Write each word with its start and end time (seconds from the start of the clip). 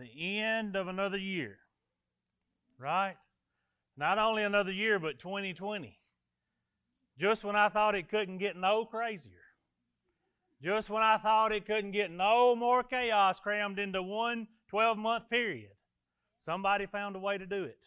the 0.00 0.38
end 0.38 0.76
of 0.76 0.88
another 0.88 1.18
year. 1.18 1.58
Right? 2.78 3.16
Not 3.96 4.18
only 4.18 4.42
another 4.42 4.72
year, 4.72 4.98
but 4.98 5.18
2020. 5.18 5.98
Just 7.18 7.44
when 7.44 7.56
I 7.56 7.68
thought 7.68 7.94
it 7.94 8.08
couldn't 8.08 8.38
get 8.38 8.56
no 8.56 8.84
crazier. 8.84 9.32
Just 10.62 10.90
when 10.90 11.02
I 11.02 11.18
thought 11.18 11.52
it 11.52 11.66
couldn't 11.66 11.92
get 11.92 12.10
no 12.10 12.54
more 12.54 12.82
chaos 12.82 13.40
crammed 13.40 13.78
into 13.78 14.02
one 14.02 14.46
12 14.68 14.98
month 14.98 15.28
period, 15.28 15.72
somebody 16.40 16.86
found 16.86 17.16
a 17.16 17.18
way 17.18 17.38
to 17.38 17.46
do 17.46 17.64
it. 17.64 17.78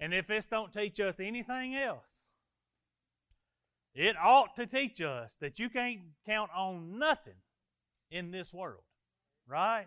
And 0.00 0.14
if 0.14 0.26
this 0.26 0.46
don't 0.46 0.72
teach 0.72 1.00
us 1.00 1.18
anything 1.20 1.76
else, 1.76 2.24
it 3.94 4.16
ought 4.16 4.54
to 4.56 4.66
teach 4.66 5.00
us 5.00 5.36
that 5.40 5.58
you 5.58 5.68
can't 5.68 6.00
count 6.24 6.50
on 6.56 6.98
nothing 6.98 7.34
in 8.10 8.30
this 8.30 8.52
world, 8.52 8.82
right? 9.46 9.86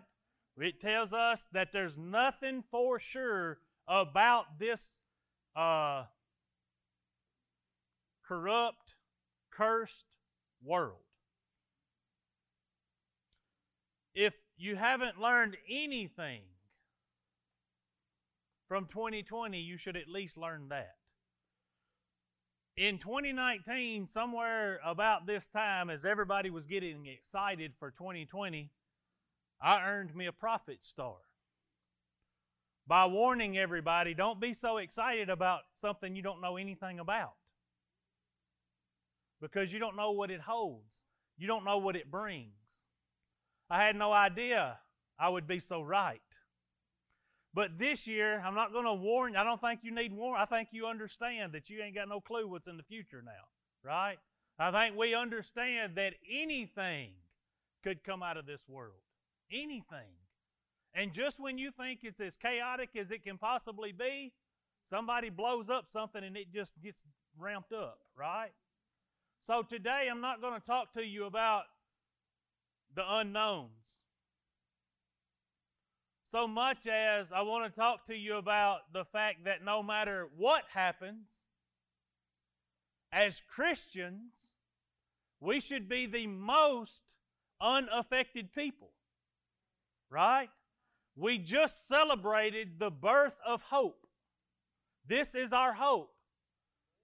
It 0.58 0.80
tells 0.80 1.12
us 1.12 1.46
that 1.52 1.72
there's 1.72 1.98
nothing 1.98 2.62
for 2.70 2.98
sure 2.98 3.58
about 3.88 4.58
this 4.58 4.98
uh, 5.56 6.04
corrupt, 8.26 8.94
cursed 9.50 10.06
world. 10.62 10.98
If 14.14 14.34
you 14.56 14.76
haven't 14.76 15.18
learned 15.18 15.56
anything 15.70 16.42
from 18.68 18.86
2020, 18.86 19.58
you 19.58 19.78
should 19.78 19.96
at 19.96 20.08
least 20.08 20.36
learn 20.36 20.68
that. 20.68 20.96
In 22.76 22.98
2019, 22.98 24.06
somewhere 24.06 24.80
about 24.84 25.26
this 25.26 25.48
time, 25.48 25.90
as 25.90 26.06
everybody 26.06 26.48
was 26.48 26.66
getting 26.66 27.06
excited 27.06 27.72
for 27.78 27.90
2020, 27.90 28.70
I 29.62 29.84
earned 29.86 30.14
me 30.14 30.26
a 30.26 30.32
prophet 30.32 30.84
star 30.84 31.16
by 32.86 33.06
warning 33.06 33.56
everybody 33.56 34.12
don't 34.12 34.40
be 34.40 34.54
so 34.54 34.78
excited 34.78 35.30
about 35.30 35.60
something 35.76 36.16
you 36.16 36.22
don't 36.22 36.40
know 36.40 36.56
anything 36.56 36.98
about 36.98 37.34
because 39.40 39.72
you 39.72 39.78
don't 39.78 39.96
know 39.96 40.10
what 40.10 40.30
it 40.30 40.40
holds, 40.40 41.04
you 41.38 41.46
don't 41.46 41.64
know 41.64 41.78
what 41.78 41.96
it 41.96 42.10
brings. 42.10 42.54
I 43.70 43.82
had 43.84 43.96
no 43.96 44.12
idea 44.12 44.78
I 45.18 45.28
would 45.28 45.46
be 45.46 45.60
so 45.60 45.80
right. 45.80 46.20
But 47.54 47.78
this 47.78 48.06
year, 48.06 48.42
I'm 48.44 48.54
not 48.54 48.72
going 48.72 48.86
to 48.86 48.94
warn 48.94 49.34
you. 49.34 49.38
I 49.38 49.44
don't 49.44 49.60
think 49.60 49.80
you 49.82 49.94
need 49.94 50.12
warn. 50.12 50.40
I 50.40 50.46
think 50.46 50.68
you 50.72 50.86
understand 50.86 51.52
that 51.52 51.68
you 51.68 51.82
ain't 51.82 51.94
got 51.94 52.08
no 52.08 52.20
clue 52.20 52.48
what's 52.48 52.66
in 52.66 52.78
the 52.78 52.82
future 52.82 53.22
now, 53.24 53.30
right? 53.84 54.18
I 54.58 54.70
think 54.70 54.96
we 54.96 55.14
understand 55.14 55.96
that 55.96 56.14
anything 56.30 57.10
could 57.82 58.04
come 58.04 58.22
out 58.22 58.36
of 58.36 58.46
this 58.46 58.62
world. 58.68 59.00
Anything. 59.52 60.16
And 60.94 61.12
just 61.12 61.40
when 61.40 61.58
you 61.58 61.70
think 61.70 62.00
it's 62.02 62.20
as 62.20 62.36
chaotic 62.36 62.90
as 62.98 63.10
it 63.10 63.24
can 63.24 63.38
possibly 63.38 63.92
be, 63.92 64.32
somebody 64.88 65.30
blows 65.30 65.68
up 65.70 65.86
something 65.92 66.22
and 66.22 66.36
it 66.36 66.52
just 66.52 66.72
gets 66.82 67.00
ramped 67.38 67.72
up, 67.72 67.98
right? 68.16 68.52
So 69.46 69.62
today 69.62 70.08
I'm 70.10 70.20
not 70.20 70.40
going 70.40 70.60
to 70.60 70.66
talk 70.66 70.92
to 70.94 71.02
you 71.04 71.24
about 71.24 71.64
the 72.94 73.02
unknowns 73.06 74.02
so 76.32 76.48
much 76.48 76.86
as 76.86 77.30
I 77.30 77.42
want 77.42 77.70
to 77.70 77.78
talk 77.78 78.06
to 78.06 78.16
you 78.16 78.36
about 78.36 78.92
the 78.94 79.04
fact 79.04 79.44
that 79.44 79.62
no 79.62 79.82
matter 79.82 80.28
what 80.38 80.62
happens, 80.72 81.28
as 83.12 83.42
Christians, 83.54 84.32
we 85.40 85.60
should 85.60 85.90
be 85.90 86.06
the 86.06 86.26
most 86.26 87.02
unaffected 87.60 88.54
people. 88.54 88.92
Right? 90.12 90.50
We 91.16 91.38
just 91.38 91.88
celebrated 91.88 92.78
the 92.78 92.90
birth 92.90 93.36
of 93.46 93.62
hope. 93.62 94.06
This 95.06 95.34
is 95.34 95.52
our 95.52 95.72
hope 95.72 96.10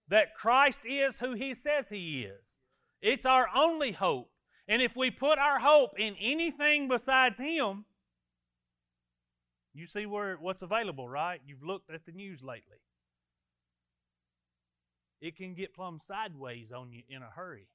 that 0.08 0.34
Christ 0.34 0.82
is 0.84 1.20
who 1.20 1.32
He 1.32 1.54
says 1.54 1.88
He 1.88 2.22
is. 2.22 2.58
It's 3.00 3.24
our 3.24 3.48
only 3.54 3.92
hope. 3.92 4.30
And 4.66 4.82
if 4.82 4.94
we 4.94 5.10
put 5.10 5.38
our 5.38 5.60
hope 5.60 5.98
in 5.98 6.14
anything 6.20 6.88
besides 6.88 7.38
Him, 7.38 7.86
you 9.72 9.86
see 9.86 10.04
where 10.04 10.36
what's 10.36 10.62
available, 10.62 11.08
right? 11.08 11.40
You've 11.46 11.62
looked 11.62 11.90
at 11.90 12.04
the 12.04 12.12
news 12.12 12.42
lately. 12.42 12.78
It 15.20 15.36
can 15.36 15.54
get 15.54 15.74
plumb 15.74 15.98
sideways 16.00 16.72
on 16.72 16.92
you 16.92 17.02
in 17.08 17.22
a 17.22 17.30
hurry. 17.34 17.68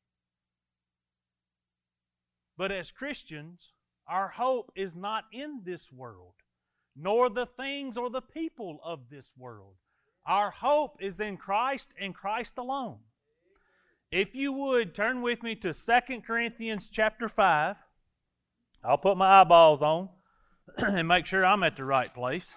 But 2.56 2.72
as 2.72 2.92
Christians, 2.92 3.72
our 4.08 4.30
hope 4.30 4.72
is 4.76 4.96
not 4.96 5.26
in 5.32 5.62
this 5.64 5.92
world, 5.92 6.34
nor 6.96 7.30
the 7.30 7.46
things 7.46 7.98
or 7.98 8.10
the 8.10 8.22
people 8.22 8.80
of 8.84 9.10
this 9.10 9.32
world. 9.38 9.76
Our 10.26 10.52
hope 10.52 10.98
is 11.02 11.20
in 11.20 11.38
Christ 11.38 11.90
and 12.00 12.16
Christ 12.16 12.58
alone. 12.58 13.00
If 14.12 14.36
you 14.36 14.54
would 14.54 14.94
turn 14.94 15.22
with 15.22 15.42
me 15.42 15.56
to 15.56 15.74
2 15.74 16.22
Corinthians 16.22 16.90
chapter 16.90 17.28
5. 17.28 17.78
I'll 18.84 18.98
put 18.98 19.18
my 19.18 19.42
eyeballs 19.42 19.82
on. 19.82 20.10
and 20.78 21.08
make 21.08 21.26
sure 21.26 21.46
I'm 21.46 21.64
at 21.64 21.76
the 21.76 21.84
right 21.84 22.14
place. 22.14 22.56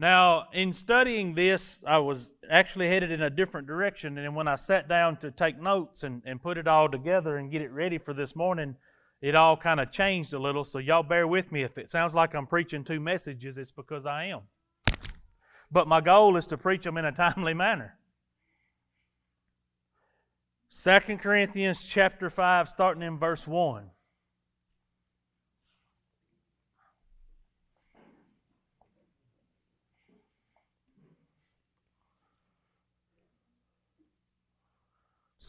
Now, 0.00 0.44
in 0.52 0.72
studying 0.74 1.34
this, 1.34 1.80
I 1.84 1.98
was 1.98 2.32
actually 2.48 2.86
headed 2.86 3.10
in 3.10 3.20
a 3.20 3.30
different 3.30 3.66
direction. 3.66 4.16
And 4.16 4.36
when 4.36 4.46
I 4.46 4.54
sat 4.54 4.88
down 4.88 5.16
to 5.16 5.32
take 5.32 5.60
notes 5.60 6.04
and, 6.04 6.22
and 6.24 6.40
put 6.40 6.56
it 6.56 6.68
all 6.68 6.88
together 6.88 7.36
and 7.36 7.50
get 7.50 7.62
it 7.62 7.72
ready 7.72 7.98
for 7.98 8.14
this 8.14 8.36
morning, 8.36 8.76
it 9.20 9.34
all 9.34 9.56
kind 9.56 9.80
of 9.80 9.90
changed 9.90 10.32
a 10.32 10.38
little. 10.38 10.62
So, 10.62 10.78
y'all 10.78 11.02
bear 11.02 11.26
with 11.26 11.50
me. 11.50 11.64
If 11.64 11.78
it 11.78 11.90
sounds 11.90 12.14
like 12.14 12.32
I'm 12.32 12.46
preaching 12.46 12.84
two 12.84 13.00
messages, 13.00 13.58
it's 13.58 13.72
because 13.72 14.06
I 14.06 14.26
am. 14.26 14.42
But 15.68 15.88
my 15.88 16.00
goal 16.00 16.36
is 16.36 16.46
to 16.46 16.56
preach 16.56 16.84
them 16.84 16.96
in 16.96 17.04
a 17.04 17.10
timely 17.10 17.52
manner. 17.52 17.98
2 20.70 21.16
Corinthians 21.16 21.84
chapter 21.84 22.30
5, 22.30 22.68
starting 22.68 23.02
in 23.02 23.18
verse 23.18 23.48
1. 23.48 23.90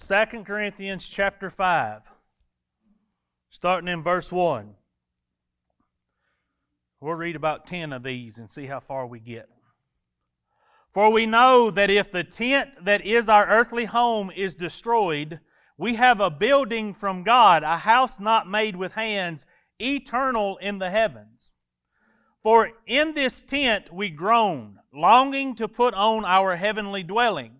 2 0.09 0.43
Corinthians 0.43 1.07
chapter 1.07 1.51
5, 1.51 2.01
starting 3.47 3.87
in 3.87 4.01
verse 4.01 4.31
1. 4.31 4.73
We'll 6.99 7.13
read 7.13 7.35
about 7.35 7.67
10 7.67 7.93
of 7.93 8.01
these 8.01 8.39
and 8.39 8.49
see 8.49 8.65
how 8.65 8.79
far 8.79 9.05
we 9.05 9.19
get. 9.19 9.49
For 10.91 11.11
we 11.11 11.27
know 11.27 11.69
that 11.69 11.91
if 11.91 12.11
the 12.11 12.23
tent 12.23 12.85
that 12.85 13.05
is 13.05 13.29
our 13.29 13.45
earthly 13.45 13.85
home 13.85 14.31
is 14.35 14.55
destroyed, 14.55 15.41
we 15.77 15.93
have 15.93 16.19
a 16.19 16.31
building 16.31 16.95
from 16.95 17.21
God, 17.21 17.61
a 17.61 17.77
house 17.77 18.19
not 18.19 18.49
made 18.49 18.77
with 18.77 18.93
hands, 18.93 19.45
eternal 19.77 20.57
in 20.57 20.79
the 20.79 20.89
heavens. 20.89 21.53
For 22.41 22.71
in 22.87 23.13
this 23.13 23.43
tent 23.43 23.93
we 23.93 24.09
groan, 24.09 24.79
longing 24.91 25.53
to 25.57 25.67
put 25.67 25.93
on 25.93 26.25
our 26.25 26.55
heavenly 26.55 27.03
dwelling 27.03 27.58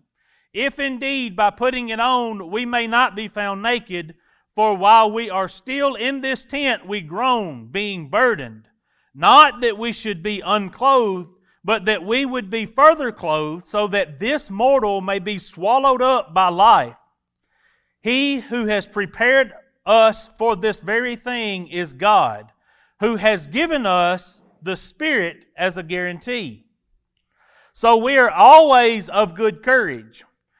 if 0.52 0.78
indeed 0.78 1.36
by 1.36 1.50
putting 1.50 1.88
it 1.88 2.00
on 2.00 2.50
we 2.50 2.66
may 2.66 2.86
not 2.86 3.14
be 3.14 3.28
found 3.28 3.62
naked, 3.62 4.14
for 4.54 4.76
while 4.76 5.10
we 5.10 5.30
are 5.30 5.48
still 5.48 5.94
in 5.94 6.20
this 6.20 6.44
tent 6.44 6.86
we 6.86 7.00
groan, 7.00 7.68
being 7.70 8.08
burdened, 8.08 8.68
not 9.14 9.60
that 9.60 9.78
we 9.78 9.92
should 9.92 10.22
be 10.22 10.42
unclothed, 10.44 11.30
but 11.62 11.84
that 11.84 12.04
we 12.04 12.24
would 12.24 12.50
be 12.50 12.66
further 12.66 13.12
clothed, 13.12 13.66
so 13.66 13.86
that 13.86 14.18
this 14.18 14.50
mortal 14.50 15.00
may 15.00 15.18
be 15.18 15.38
swallowed 15.38 16.02
up 16.02 16.32
by 16.32 16.48
life. 16.48 16.96
He 18.00 18.40
who 18.40 18.66
has 18.66 18.86
prepared 18.86 19.52
us 19.84 20.28
for 20.36 20.56
this 20.56 20.80
very 20.80 21.16
thing 21.16 21.68
is 21.68 21.92
God, 21.92 22.52
who 23.00 23.16
has 23.16 23.46
given 23.46 23.86
us 23.86 24.40
the 24.62 24.76
Spirit 24.76 25.44
as 25.56 25.76
a 25.76 25.82
guarantee. 25.82 26.66
So 27.72 27.96
we 27.96 28.16
are 28.16 28.30
always 28.30 29.08
of 29.08 29.34
good 29.34 29.62
courage 29.62 30.24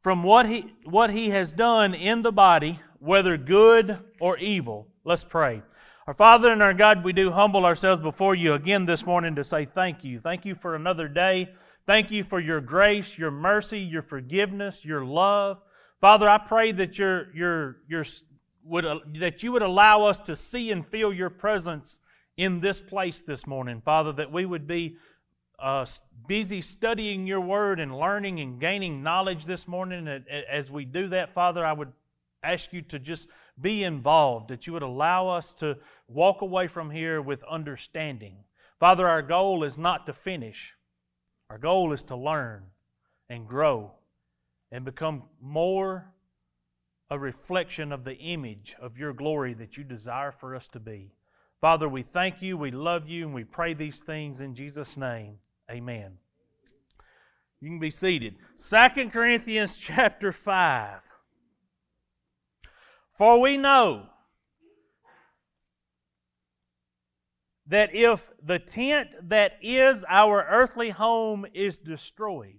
from 0.00 0.22
what 0.22 0.46
he, 0.46 0.74
what 0.84 1.10
he 1.10 1.30
has 1.30 1.52
done 1.52 1.94
in 1.94 2.22
the 2.22 2.32
body, 2.32 2.80
whether 2.98 3.36
good 3.36 3.98
or 4.20 4.38
evil. 4.38 4.88
Let's 5.04 5.24
pray. 5.24 5.62
Our 6.06 6.14
Father 6.14 6.50
and 6.50 6.62
our 6.62 6.74
God, 6.74 7.04
we 7.04 7.12
do 7.12 7.30
humble 7.30 7.64
ourselves 7.64 8.00
before 8.00 8.34
you 8.34 8.54
again 8.54 8.86
this 8.86 9.04
morning 9.04 9.34
to 9.36 9.44
say 9.44 9.64
thank 9.64 10.02
you. 10.02 10.18
Thank 10.18 10.44
you 10.44 10.54
for 10.54 10.74
another 10.74 11.08
day. 11.08 11.52
Thank 11.86 12.10
you 12.10 12.24
for 12.24 12.40
your 12.40 12.60
grace, 12.60 13.18
your 13.18 13.30
mercy, 13.30 13.80
your 13.80 14.02
forgiveness, 14.02 14.84
your 14.84 15.04
love. 15.04 15.58
Father, 16.00 16.28
I 16.28 16.38
pray 16.38 16.72
that 16.72 16.98
your, 16.98 17.76
would, 18.64 18.84
that 19.18 19.42
you 19.42 19.52
would 19.52 19.62
allow 19.62 20.04
us 20.04 20.18
to 20.20 20.36
see 20.36 20.70
and 20.70 20.86
feel 20.86 21.12
your 21.12 21.30
presence 21.30 21.98
in 22.36 22.60
this 22.60 22.80
place 22.80 23.22
this 23.22 23.46
morning, 23.46 23.82
Father, 23.84 24.12
that 24.12 24.32
we 24.32 24.46
would 24.46 24.66
be 24.66 24.96
uh, 25.58 25.84
busy 26.30 26.60
studying 26.60 27.26
your 27.26 27.40
word 27.40 27.80
and 27.80 27.98
learning 27.98 28.38
and 28.38 28.60
gaining 28.60 29.02
knowledge 29.02 29.46
this 29.46 29.66
morning. 29.66 30.06
As 30.48 30.70
we 30.70 30.84
do 30.84 31.08
that, 31.08 31.34
Father, 31.34 31.66
I 31.66 31.72
would 31.72 31.92
ask 32.40 32.72
you 32.72 32.82
to 32.82 33.00
just 33.00 33.26
be 33.60 33.82
involved, 33.82 34.48
that 34.48 34.64
you 34.64 34.72
would 34.72 34.84
allow 34.84 35.26
us 35.26 35.52
to 35.54 35.76
walk 36.06 36.40
away 36.40 36.68
from 36.68 36.92
here 36.92 37.20
with 37.20 37.42
understanding. 37.50 38.44
Father, 38.78 39.08
our 39.08 39.22
goal 39.22 39.64
is 39.64 39.76
not 39.76 40.06
to 40.06 40.12
finish, 40.12 40.76
our 41.50 41.58
goal 41.58 41.92
is 41.92 42.04
to 42.04 42.14
learn 42.14 42.62
and 43.28 43.48
grow 43.48 43.90
and 44.70 44.84
become 44.84 45.24
more 45.40 46.12
a 47.10 47.18
reflection 47.18 47.90
of 47.90 48.04
the 48.04 48.18
image 48.18 48.76
of 48.80 48.96
your 48.96 49.12
glory 49.12 49.52
that 49.54 49.76
you 49.76 49.82
desire 49.82 50.30
for 50.30 50.54
us 50.54 50.68
to 50.68 50.78
be. 50.78 51.10
Father, 51.60 51.88
we 51.88 52.02
thank 52.02 52.40
you, 52.40 52.56
we 52.56 52.70
love 52.70 53.08
you, 53.08 53.24
and 53.24 53.34
we 53.34 53.42
pray 53.42 53.74
these 53.74 53.98
things 53.98 54.40
in 54.40 54.54
Jesus' 54.54 54.96
name. 54.96 55.38
Amen. 55.70 56.18
You 57.60 57.68
can 57.68 57.78
be 57.78 57.90
seated. 57.90 58.36
Second 58.56 59.12
Corinthians 59.12 59.78
chapter 59.80 60.32
5. 60.32 61.00
For 63.16 63.40
we 63.40 63.56
know 63.56 64.06
that 67.66 67.94
if 67.94 68.30
the 68.42 68.58
tent 68.58 69.10
that 69.28 69.52
is 69.62 70.04
our 70.08 70.44
earthly 70.48 70.90
home 70.90 71.46
is 71.52 71.78
destroyed, 71.78 72.58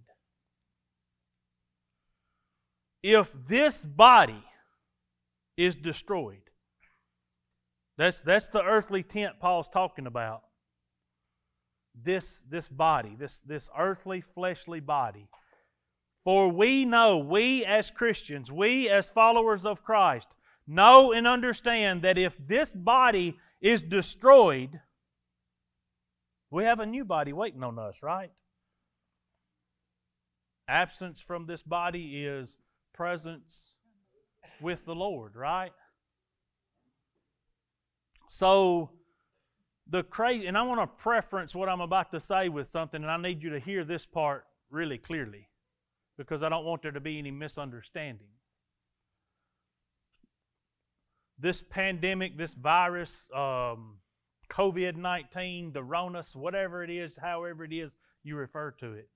if 3.03 3.33
this 3.47 3.83
body 3.83 4.43
is 5.57 5.75
destroyed, 5.75 6.43
that's, 7.97 8.21
that's 8.21 8.47
the 8.49 8.63
earthly 8.63 9.03
tent 9.03 9.33
Paul's 9.39 9.67
talking 9.67 10.05
about. 10.05 10.43
This, 11.93 12.41
this 12.49 12.67
body, 12.67 13.15
this, 13.17 13.39
this 13.41 13.69
earthly, 13.77 14.21
fleshly 14.21 14.79
body. 14.79 15.27
For 16.23 16.49
we 16.49 16.85
know, 16.85 17.17
we 17.17 17.65
as 17.65 17.91
Christians, 17.91 18.51
we 18.51 18.89
as 18.89 19.09
followers 19.09 19.65
of 19.65 19.83
Christ, 19.83 20.35
know 20.67 21.11
and 21.11 21.27
understand 21.27 22.01
that 22.03 22.17
if 22.17 22.37
this 22.47 22.71
body 22.71 23.37
is 23.59 23.83
destroyed, 23.83 24.79
we 26.49 26.63
have 26.63 26.79
a 26.79 26.85
new 26.85 27.05
body 27.05 27.33
waiting 27.33 27.63
on 27.63 27.79
us, 27.79 28.03
right? 28.03 28.31
Absence 30.67 31.19
from 31.19 31.47
this 31.47 31.63
body 31.63 32.23
is 32.23 32.57
presence 32.93 33.73
with 34.61 34.85
the 34.85 34.95
Lord, 34.95 35.35
right? 35.35 35.71
So, 38.29 38.91
the 39.91 40.03
crazy, 40.03 40.47
and 40.47 40.57
I 40.57 40.63
want 40.63 40.81
to 40.81 40.87
preference 40.87 41.53
what 41.53 41.69
I'm 41.69 41.81
about 41.81 42.11
to 42.11 42.19
say 42.19 42.49
with 42.49 42.69
something, 42.69 43.03
and 43.03 43.11
I 43.11 43.17
need 43.17 43.43
you 43.43 43.51
to 43.51 43.59
hear 43.59 43.83
this 43.83 44.07
part 44.07 44.45
really 44.71 44.97
clearly 44.97 45.49
because 46.17 46.41
I 46.41 46.49
don't 46.49 46.65
want 46.65 46.81
there 46.81 46.91
to 46.91 46.99
be 46.99 47.19
any 47.19 47.31
misunderstanding 47.31 48.29
this 51.41 51.61
pandemic, 51.61 52.37
this 52.37 52.53
virus, 52.53 53.27
um, 53.35 53.97
COVID 54.51 54.95
19, 54.95 55.73
the 55.73 55.83
RONUS, 55.83 56.35
whatever 56.35 56.83
it 56.83 56.89
is, 56.89 57.17
however 57.19 57.63
it 57.63 57.73
is 57.73 57.97
you 58.23 58.35
refer 58.35 58.71
to 58.79 58.93
it. 58.93 59.09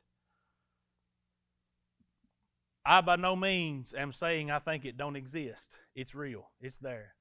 I 2.86 3.02
by 3.02 3.16
no 3.16 3.36
means 3.36 3.94
am 3.94 4.12
saying 4.12 4.50
I 4.50 4.60
think 4.60 4.86
it 4.86 4.98
don't 4.98 5.16
exist. 5.16 5.70
It's 5.96 6.16
real. 6.16 6.50
It's 6.60 6.78
there. 6.78 7.14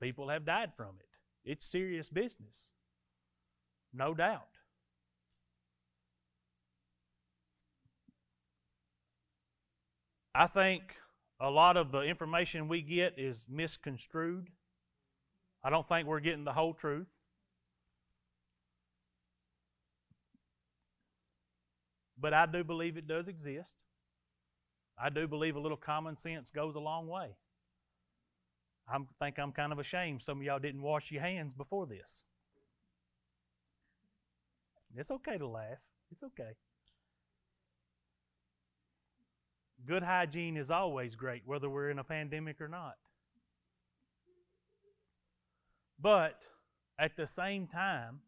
People 0.00 0.28
have 0.28 0.44
died 0.44 0.72
from 0.76 0.96
it. 1.00 1.15
It's 1.46 1.64
serious 1.64 2.08
business. 2.08 2.72
No 3.94 4.12
doubt. 4.12 4.48
I 10.34 10.48
think 10.48 10.82
a 11.40 11.48
lot 11.48 11.76
of 11.76 11.92
the 11.92 12.02
information 12.02 12.68
we 12.68 12.82
get 12.82 13.14
is 13.16 13.46
misconstrued. 13.48 14.48
I 15.62 15.70
don't 15.70 15.88
think 15.88 16.08
we're 16.08 16.20
getting 16.20 16.44
the 16.44 16.52
whole 16.52 16.74
truth. 16.74 17.06
But 22.18 22.34
I 22.34 22.46
do 22.46 22.64
believe 22.64 22.96
it 22.96 23.06
does 23.06 23.28
exist. 23.28 23.76
I 24.98 25.10
do 25.10 25.28
believe 25.28 25.54
a 25.54 25.60
little 25.60 25.76
common 25.76 26.16
sense 26.16 26.50
goes 26.50 26.74
a 26.74 26.80
long 26.80 27.06
way. 27.06 27.36
I 28.88 28.98
think 29.20 29.38
I'm 29.38 29.52
kind 29.52 29.72
of 29.72 29.78
ashamed 29.78 30.22
some 30.22 30.38
of 30.38 30.44
y'all 30.44 30.58
didn't 30.58 30.82
wash 30.82 31.10
your 31.10 31.22
hands 31.22 31.52
before 31.52 31.86
this. 31.86 32.22
It's 34.96 35.10
okay 35.10 35.38
to 35.38 35.46
laugh. 35.46 35.78
It's 36.10 36.22
okay. 36.22 36.52
Good 39.84 40.02
hygiene 40.02 40.56
is 40.56 40.70
always 40.70 41.14
great, 41.14 41.42
whether 41.44 41.68
we're 41.68 41.90
in 41.90 41.98
a 41.98 42.04
pandemic 42.04 42.60
or 42.60 42.68
not. 42.68 42.96
But 46.00 46.38
at 46.98 47.16
the 47.16 47.26
same 47.26 47.66
time, 47.66 48.20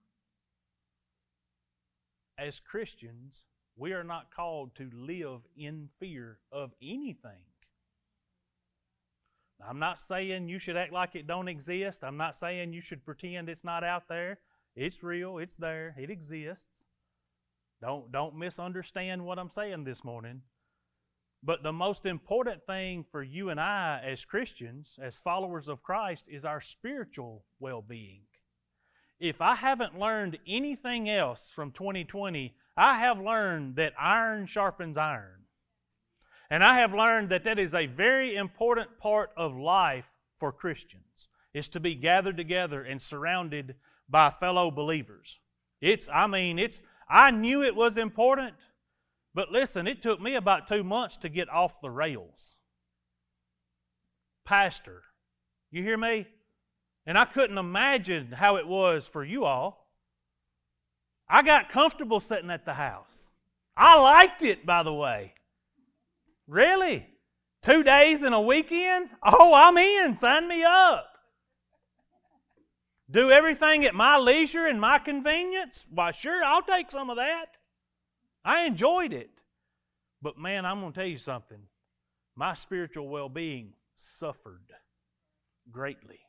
as 2.39 2.61
Christians, 2.61 3.45
we 3.77 3.93
are 3.93 4.05
not 4.05 4.35
called 4.35 4.75
to 4.77 4.91
live 4.95 5.41
in 5.57 5.89
fear 5.99 6.39
of 6.53 6.73
anything. 6.83 7.48
I'm 9.67 9.79
not 9.79 9.99
saying 9.99 10.49
you 10.49 10.59
should 10.59 10.77
act 10.77 10.93
like 10.93 11.15
it 11.15 11.27
don't 11.27 11.49
exist. 11.49 12.05
I'm 12.05 12.17
not 12.17 12.37
saying 12.37 12.73
you 12.73 12.81
should 12.81 13.05
pretend 13.05 13.49
it's 13.49 13.65
not 13.65 13.83
out 13.83 14.09
there. 14.09 14.39
It's 14.77 15.03
real, 15.03 15.39
it's 15.39 15.57
there, 15.57 15.95
it 15.99 16.11
exists. 16.11 16.85
Don't 17.81 18.11
don't 18.13 18.37
misunderstand 18.37 19.25
what 19.25 19.39
I'm 19.39 19.51
saying 19.51 19.85
this 19.85 20.05
morning. 20.05 20.43
But 21.43 21.63
the 21.63 21.73
most 21.73 22.05
important 22.05 22.67
thing 22.67 23.05
for 23.11 23.23
you 23.23 23.49
and 23.51 23.61
I 23.61 24.01
as 24.05 24.25
Christians, 24.25 24.99
as 25.01 25.17
followers 25.17 25.69
of 25.69 25.83
Christ, 25.83 26.27
is 26.29 26.45
our 26.45 26.61
spiritual 26.61 27.45
well 27.61 27.83
being. 27.83 28.23
If 29.21 29.41
I 29.41 29.57
haven't 29.57 29.99
learned 29.99 30.39
anything 30.47 31.09
else 31.09 31.51
from 31.53 31.73
2020, 31.73 32.55
I 32.77 32.99
have 32.99 33.21
learned 33.21 33.77
that 33.77 33.95
iron 33.99 34.47
sharpens 34.47 34.97
iron. 34.97 35.45
And 36.51 36.65
I 36.65 36.81
have 36.81 36.95
learned 36.95 37.29
that 37.31 37.45
that 37.45 37.59
is 37.59 37.75
a 37.75 37.87
very 37.87 38.35
important 38.35 38.99
part 38.99 39.31
of 39.37 39.57
life 39.57 40.07
for 40.39 40.53
Christians, 40.53 41.29
is 41.53 41.69
to 41.69 41.81
be 41.81 41.95
gathered 41.95 42.37
together 42.37 42.83
and 42.83 43.03
surrounded 43.03 43.75
by 44.09 44.31
fellow 44.31 44.71
believers. 44.71 45.41
It's, 45.81 46.09
I 46.13 46.27
mean, 46.27 46.59
it's, 46.59 46.81
I 47.09 47.31
knew 47.31 47.63
it 47.63 47.77
was 47.77 47.97
important, 47.97 48.55
but 49.35 49.51
listen, 49.51 49.87
it 49.87 50.01
took 50.01 50.21
me 50.21 50.35
about 50.35 50.67
two 50.67 50.83
months 50.83 51.17
to 51.19 51.29
get 51.29 51.49
off 51.51 51.81
the 51.81 51.91
rails. 51.91 52.59
Pastor, 54.45 55.03
you 55.71 55.83
hear 55.83 55.99
me? 55.99 56.27
And 57.07 57.19
I 57.19 57.25
couldn't 57.27 57.59
imagine 57.59 58.33
how 58.33 58.57
it 58.57 58.67
was 58.67 59.07
for 59.07 59.25
you 59.25 59.45
all. 59.45 59.87
I 61.29 61.43
got 61.43 61.69
comfortable 61.69 62.21
sitting 62.21 62.51
at 62.51 62.65
the 62.65 62.75
house. 62.75 63.35
I 63.77 63.99
liked 64.01 64.43
it, 64.43 64.65
by 64.65 64.83
the 64.83 64.95
way. 64.95 65.35
Really? 66.49 67.07
Two 67.63 67.85
days 67.85 68.23
and 68.23 68.35
a 68.35 68.41
weekend? 68.41 69.11
Oh, 69.23 69.53
I'm 69.55 69.77
in. 69.77 70.15
Sign 70.15 70.49
me 70.49 70.65
up. 70.65 71.07
Do 73.11 73.31
everything 73.31 73.85
at 73.85 73.95
my 73.95 74.17
leisure 74.17 74.67
and 74.67 74.81
my 74.81 74.99
convenience? 74.99 75.87
Why, 75.91 76.11
sure, 76.11 76.43
I'll 76.45 76.63
take 76.63 76.91
some 76.91 77.11
of 77.11 77.17
that. 77.17 77.47
I 78.45 78.65
enjoyed 78.65 79.13
it. 79.13 79.31
But 80.21 80.39
man, 80.39 80.67
I'm 80.67 80.81
going 80.81 80.93
to 80.93 80.99
tell 80.99 81.09
you 81.09 81.19
something. 81.19 81.59
My 82.35 82.55
spiritual 82.55 83.09
well 83.09 83.29
being 83.29 83.75
suffered 83.95 84.73
greatly. 85.71 86.21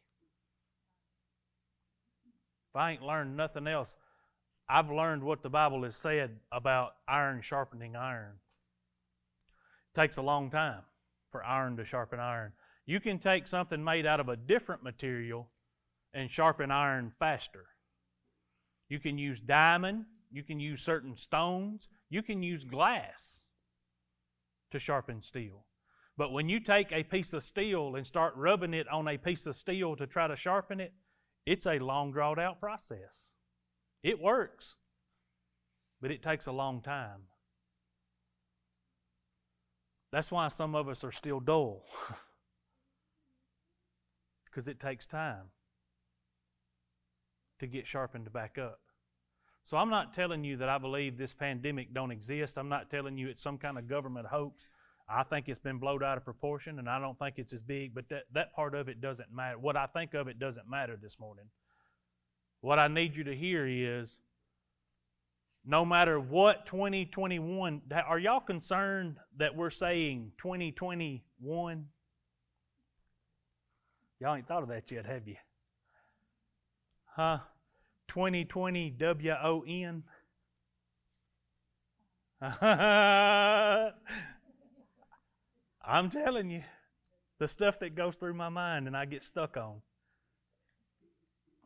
If 2.71 2.75
I 2.75 2.91
ain't 2.91 3.03
learned 3.03 3.35
nothing 3.35 3.67
else, 3.67 3.95
I've 4.67 4.91
learned 4.91 5.23
what 5.23 5.43
the 5.43 5.49
Bible 5.49 5.83
has 5.83 5.95
said 5.95 6.37
about 6.51 6.93
iron 7.07 7.41
sharpening 7.41 7.95
iron. 7.95 8.33
Takes 9.99 10.15
a 10.15 10.21
long 10.21 10.49
time 10.49 10.83
for 11.29 11.43
iron 11.43 11.75
to 11.75 11.83
sharpen 11.83 12.21
iron. 12.21 12.53
You 12.85 13.01
can 13.01 13.19
take 13.19 13.49
something 13.49 13.83
made 13.83 14.05
out 14.05 14.21
of 14.21 14.29
a 14.29 14.37
different 14.37 14.81
material 14.81 15.49
and 16.13 16.31
sharpen 16.31 16.71
iron 16.71 17.11
faster. 17.19 17.65
You 18.87 18.99
can 18.99 19.17
use 19.17 19.41
diamond, 19.41 20.05
you 20.31 20.41
can 20.41 20.57
use 20.61 20.81
certain 20.81 21.17
stones, 21.17 21.89
you 22.09 22.23
can 22.23 22.41
use 22.41 22.63
glass 22.63 23.41
to 24.71 24.79
sharpen 24.79 25.21
steel. 25.21 25.65
But 26.15 26.31
when 26.31 26.47
you 26.47 26.61
take 26.61 26.93
a 26.93 27.03
piece 27.03 27.33
of 27.33 27.43
steel 27.43 27.97
and 27.97 28.07
start 28.07 28.33
rubbing 28.37 28.73
it 28.73 28.87
on 28.87 29.05
a 29.05 29.17
piece 29.17 29.45
of 29.45 29.57
steel 29.57 29.97
to 29.97 30.07
try 30.07 30.29
to 30.29 30.37
sharpen 30.37 30.79
it, 30.79 30.93
It's 31.45 31.65
a 31.65 31.79
long, 31.79 32.13
drawn 32.13 32.39
out 32.39 32.61
process. 32.61 33.31
It 34.01 34.21
works, 34.21 34.75
but 35.99 36.09
it 36.09 36.23
takes 36.23 36.47
a 36.47 36.53
long 36.53 36.81
time. 36.81 37.23
That's 40.11 40.31
why 40.31 40.47
some 40.47 40.75
of 40.75 40.87
us 40.87 41.03
are 41.03 41.11
still 41.11 41.39
dull, 41.39 41.83
because 44.45 44.67
it 44.67 44.79
takes 44.79 45.05
time 45.05 45.51
to 47.59 47.67
get 47.67 47.85
sharpened 47.85 48.31
back 48.33 48.57
up. 48.57 48.79
So 49.63 49.77
I'm 49.77 49.89
not 49.89 50.15
telling 50.15 50.43
you 50.43 50.57
that 50.57 50.69
I 50.69 50.79
believe 50.79 51.17
this 51.17 51.33
pandemic 51.33 51.93
don't 51.93 52.11
exist. 52.11 52.57
I'm 52.57 52.69
not 52.69 52.89
telling 52.89 53.17
you 53.17 53.27
it's 53.27 53.43
some 53.43 53.59
kind 53.59 53.77
of 53.77 53.87
government 53.87 54.27
hoax. 54.27 54.67
I 55.07 55.23
think 55.23 55.47
it's 55.47 55.59
been 55.59 55.77
blown 55.77 56.03
out 56.03 56.17
of 56.17 56.25
proportion, 56.25 56.79
and 56.79 56.89
I 56.89 56.99
don't 56.99 57.17
think 57.17 57.35
it's 57.37 57.53
as 57.53 57.61
big. 57.61 57.93
But 57.93 58.09
that, 58.09 58.23
that 58.33 58.53
part 58.53 58.73
of 58.73 58.89
it 58.89 59.01
doesn't 59.01 59.31
matter. 59.31 59.59
What 59.59 59.75
I 59.75 59.85
think 59.85 60.15
of 60.15 60.27
it 60.27 60.39
doesn't 60.39 60.69
matter 60.69 60.97
this 60.99 61.19
morning. 61.19 61.45
What 62.61 62.79
I 62.79 62.87
need 62.87 63.15
you 63.15 63.23
to 63.25 63.35
hear 63.35 63.67
is 63.67 64.17
no 65.65 65.85
matter 65.85 66.19
what 66.19 66.65
2021, 66.65 67.81
are 68.07 68.19
y'all 68.19 68.39
concerned 68.39 69.17
that 69.37 69.55
we're 69.55 69.69
saying 69.69 70.31
2021? 70.37 71.85
Y'all 74.19 74.35
ain't 74.35 74.47
thought 74.47 74.63
of 74.63 74.69
that 74.69 74.89
yet, 74.91 75.05
have 75.05 75.27
you? 75.27 75.35
Huh? 77.15 77.39
2020 78.09 78.89
W 78.91 79.31
O 79.43 79.63
N? 79.67 80.03
I'm 85.81 86.09
telling 86.09 86.49
you, 86.49 86.63
the 87.39 87.47
stuff 87.47 87.79
that 87.79 87.95
goes 87.95 88.15
through 88.15 88.33
my 88.33 88.49
mind 88.49 88.87
and 88.87 88.95
I 88.95 89.05
get 89.05 89.23
stuck 89.23 89.57
on. 89.57 89.81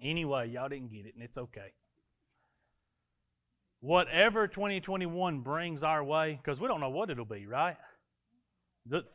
Anyway, 0.02 0.50
y'all 0.50 0.70
didn't 0.70 0.92
get 0.92 1.06
it, 1.06 1.14
and 1.14 1.24
it's 1.24 1.38
okay. 1.38 1.74
Whatever 3.84 4.48
2021 4.48 5.42
brings 5.42 5.84
our 5.84 6.02
way, 6.02 6.40
because 6.42 6.58
we 6.58 6.70
don't 6.70 6.80
know 6.80 6.90
what 6.90 7.10
it'll 7.10 7.26
be, 7.26 7.46
right? 7.46 7.76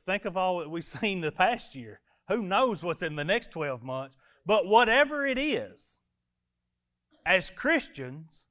Think 0.04 0.26
of 0.26 0.36
all 0.36 0.58
that 0.58 0.68
we've 0.68 0.84
seen 1.00 1.22
the 1.22 1.32
past 1.32 1.74
year. 1.74 2.00
Who 2.28 2.42
knows 2.42 2.82
what's 2.82 3.00
in 3.00 3.16
the 3.16 3.24
next 3.24 3.50
12 3.50 3.82
months? 3.82 4.18
But 4.44 4.66
whatever 4.66 5.26
it 5.26 5.38
is, 5.38 5.96
as 7.24 7.48
Christians, 7.48 8.44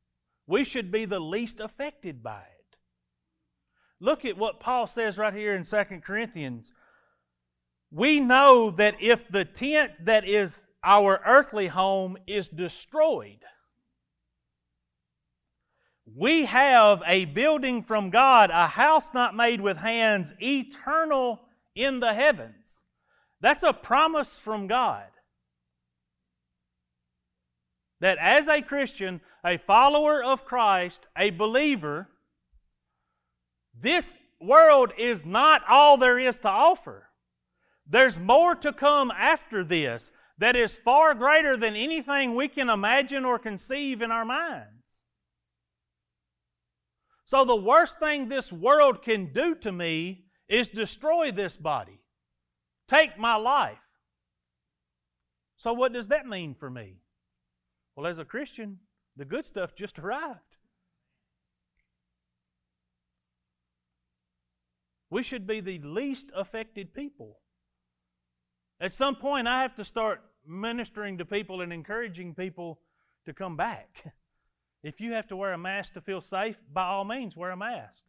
we 0.47 0.63
should 0.63 0.91
be 0.91 1.05
the 1.05 1.19
least 1.19 1.59
affected 1.59 2.23
by 2.23 2.39
it. 2.39 2.77
Look 3.99 4.25
at 4.25 4.39
what 4.39 4.59
Paul 4.59 4.87
says 4.87 5.19
right 5.19 5.35
here 5.35 5.53
in 5.53 5.65
2 5.65 5.83
Corinthians. 6.03 6.73
We 7.91 8.19
know 8.19 8.71
that 8.71 8.95
if 8.99 9.27
the 9.29 9.45
tent 9.45 9.91
that 10.05 10.27
is 10.27 10.65
our 10.83 11.21
earthly 11.23 11.67
home 11.67 12.17
is 12.25 12.49
destroyed, 12.49 13.43
we 16.15 16.45
have 16.45 17.03
a 17.05 17.25
building 17.25 17.83
from 17.83 18.09
God, 18.09 18.49
a 18.49 18.67
house 18.67 19.13
not 19.13 19.35
made 19.35 19.61
with 19.61 19.77
hands, 19.77 20.33
eternal 20.41 21.41
in 21.75 21.99
the 21.99 22.13
heavens. 22.13 22.79
That's 23.41 23.63
a 23.63 23.73
promise 23.73 24.37
from 24.37 24.67
God 24.67 25.07
that 27.99 28.17
as 28.19 28.47
a 28.47 28.61
Christian, 28.61 29.21
a 29.43 29.57
follower 29.57 30.23
of 30.23 30.45
Christ, 30.45 31.05
a 31.17 31.31
believer, 31.31 32.07
this 33.73 34.17
world 34.39 34.93
is 34.97 35.25
not 35.25 35.63
all 35.67 35.97
there 35.97 36.19
is 36.19 36.39
to 36.39 36.49
offer. 36.49 37.09
There's 37.87 38.19
more 38.19 38.53
to 38.55 38.73
come 38.73 39.11
after 39.11 39.63
this 39.63 40.11
that 40.37 40.55
is 40.55 40.77
far 40.77 41.15
greater 41.15 41.57
than 41.57 41.75
anything 41.75 42.35
we 42.35 42.47
can 42.47 42.69
imagine 42.69 43.25
or 43.25 43.39
conceive 43.39 44.01
in 44.01 44.11
our 44.11 44.25
minds. 44.25 45.01
So, 47.27 47.43
the 47.43 47.57
worst 47.57 47.99
thing 47.99 48.29
this 48.29 48.53
world 48.53 49.01
can 49.01 49.33
do 49.33 49.53
to 49.55 49.69
me 49.69 50.23
is 50.47 50.69
destroy 50.69 51.29
this 51.29 51.57
body, 51.57 51.99
take 52.87 53.19
my 53.19 53.35
life. 53.35 53.83
So, 55.57 55.73
what 55.73 55.91
does 55.91 56.07
that 56.07 56.25
mean 56.25 56.55
for 56.55 56.69
me? 56.69 57.01
Well, 57.97 58.07
as 58.07 58.17
a 58.17 58.23
Christian, 58.23 58.79
the 59.17 59.25
good 59.25 59.45
stuff 59.45 59.75
just 59.75 59.99
arrived. 59.99 60.39
We 65.09 65.21
should 65.21 65.45
be 65.45 65.59
the 65.59 65.79
least 65.79 66.31
affected 66.33 66.93
people. 66.93 67.39
At 68.79 68.93
some 68.93 69.17
point, 69.17 69.49
I 69.49 69.63
have 69.63 69.75
to 69.75 69.83
start 69.83 70.21
ministering 70.47 71.17
to 71.17 71.25
people 71.25 71.59
and 71.59 71.73
encouraging 71.73 72.35
people 72.35 72.79
to 73.25 73.33
come 73.33 73.57
back. 73.57 74.13
If 74.87 75.01
you 75.01 75.11
have 75.11 75.27
to 75.27 75.35
wear 75.35 75.51
a 75.51 75.57
mask 75.57 75.95
to 75.95 76.01
feel 76.01 76.21
safe, 76.21 76.63
by 76.71 76.85
all 76.85 77.03
means, 77.03 77.35
wear 77.35 77.51
a 77.51 77.57
mask. 77.57 78.05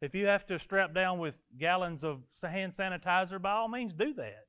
If 0.00 0.14
you 0.14 0.24
have 0.28 0.46
to 0.46 0.58
strap 0.58 0.94
down 0.94 1.18
with 1.18 1.34
gallons 1.58 2.02
of 2.04 2.22
hand 2.40 2.72
sanitizer, 2.72 3.40
by 3.40 3.50
all 3.50 3.68
means, 3.68 3.92
do 3.92 4.14
that. 4.14 4.46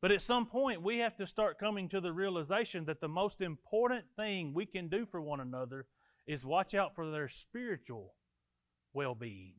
But 0.00 0.12
at 0.12 0.22
some 0.22 0.46
point, 0.46 0.80
we 0.80 0.98
have 0.98 1.16
to 1.16 1.26
start 1.26 1.58
coming 1.58 1.88
to 1.88 2.00
the 2.00 2.12
realization 2.12 2.84
that 2.84 3.00
the 3.00 3.08
most 3.08 3.40
important 3.40 4.04
thing 4.14 4.54
we 4.54 4.64
can 4.64 4.86
do 4.86 5.06
for 5.06 5.20
one 5.20 5.40
another 5.40 5.86
is 6.24 6.44
watch 6.44 6.72
out 6.72 6.94
for 6.94 7.10
their 7.10 7.26
spiritual 7.26 8.14
well 8.92 9.16
being. 9.16 9.54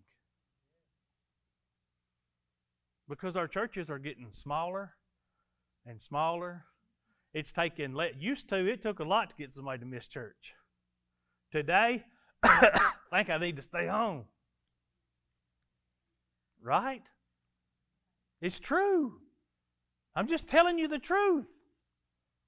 Because 3.10 3.36
our 3.36 3.50
churches 3.50 3.90
are 3.90 4.00
getting 4.00 4.32
smaller 4.32 4.94
and 5.86 6.02
smaller. 6.02 6.64
It's 7.34 7.52
taken, 7.52 8.00
used 8.18 8.48
to, 8.48 8.66
it 8.66 8.82
took 8.82 9.00
a 9.00 9.04
lot 9.04 9.32
to 9.32 9.36
get 9.36 9.54
somebody 9.54 9.80
to 9.80 9.86
miss 9.86 10.08
church. 10.08 10.54
Today, 11.56 12.04
I 12.44 12.82
think 13.14 13.30
I 13.30 13.38
need 13.38 13.56
to 13.56 13.62
stay 13.62 13.88
home. 13.88 14.26
Right? 16.62 17.04
It's 18.42 18.60
true. 18.60 19.22
I'm 20.18 20.28
just 20.28 20.50
telling 20.50 20.78
you 20.78 20.90
the 20.90 21.00
truth. 21.00 21.48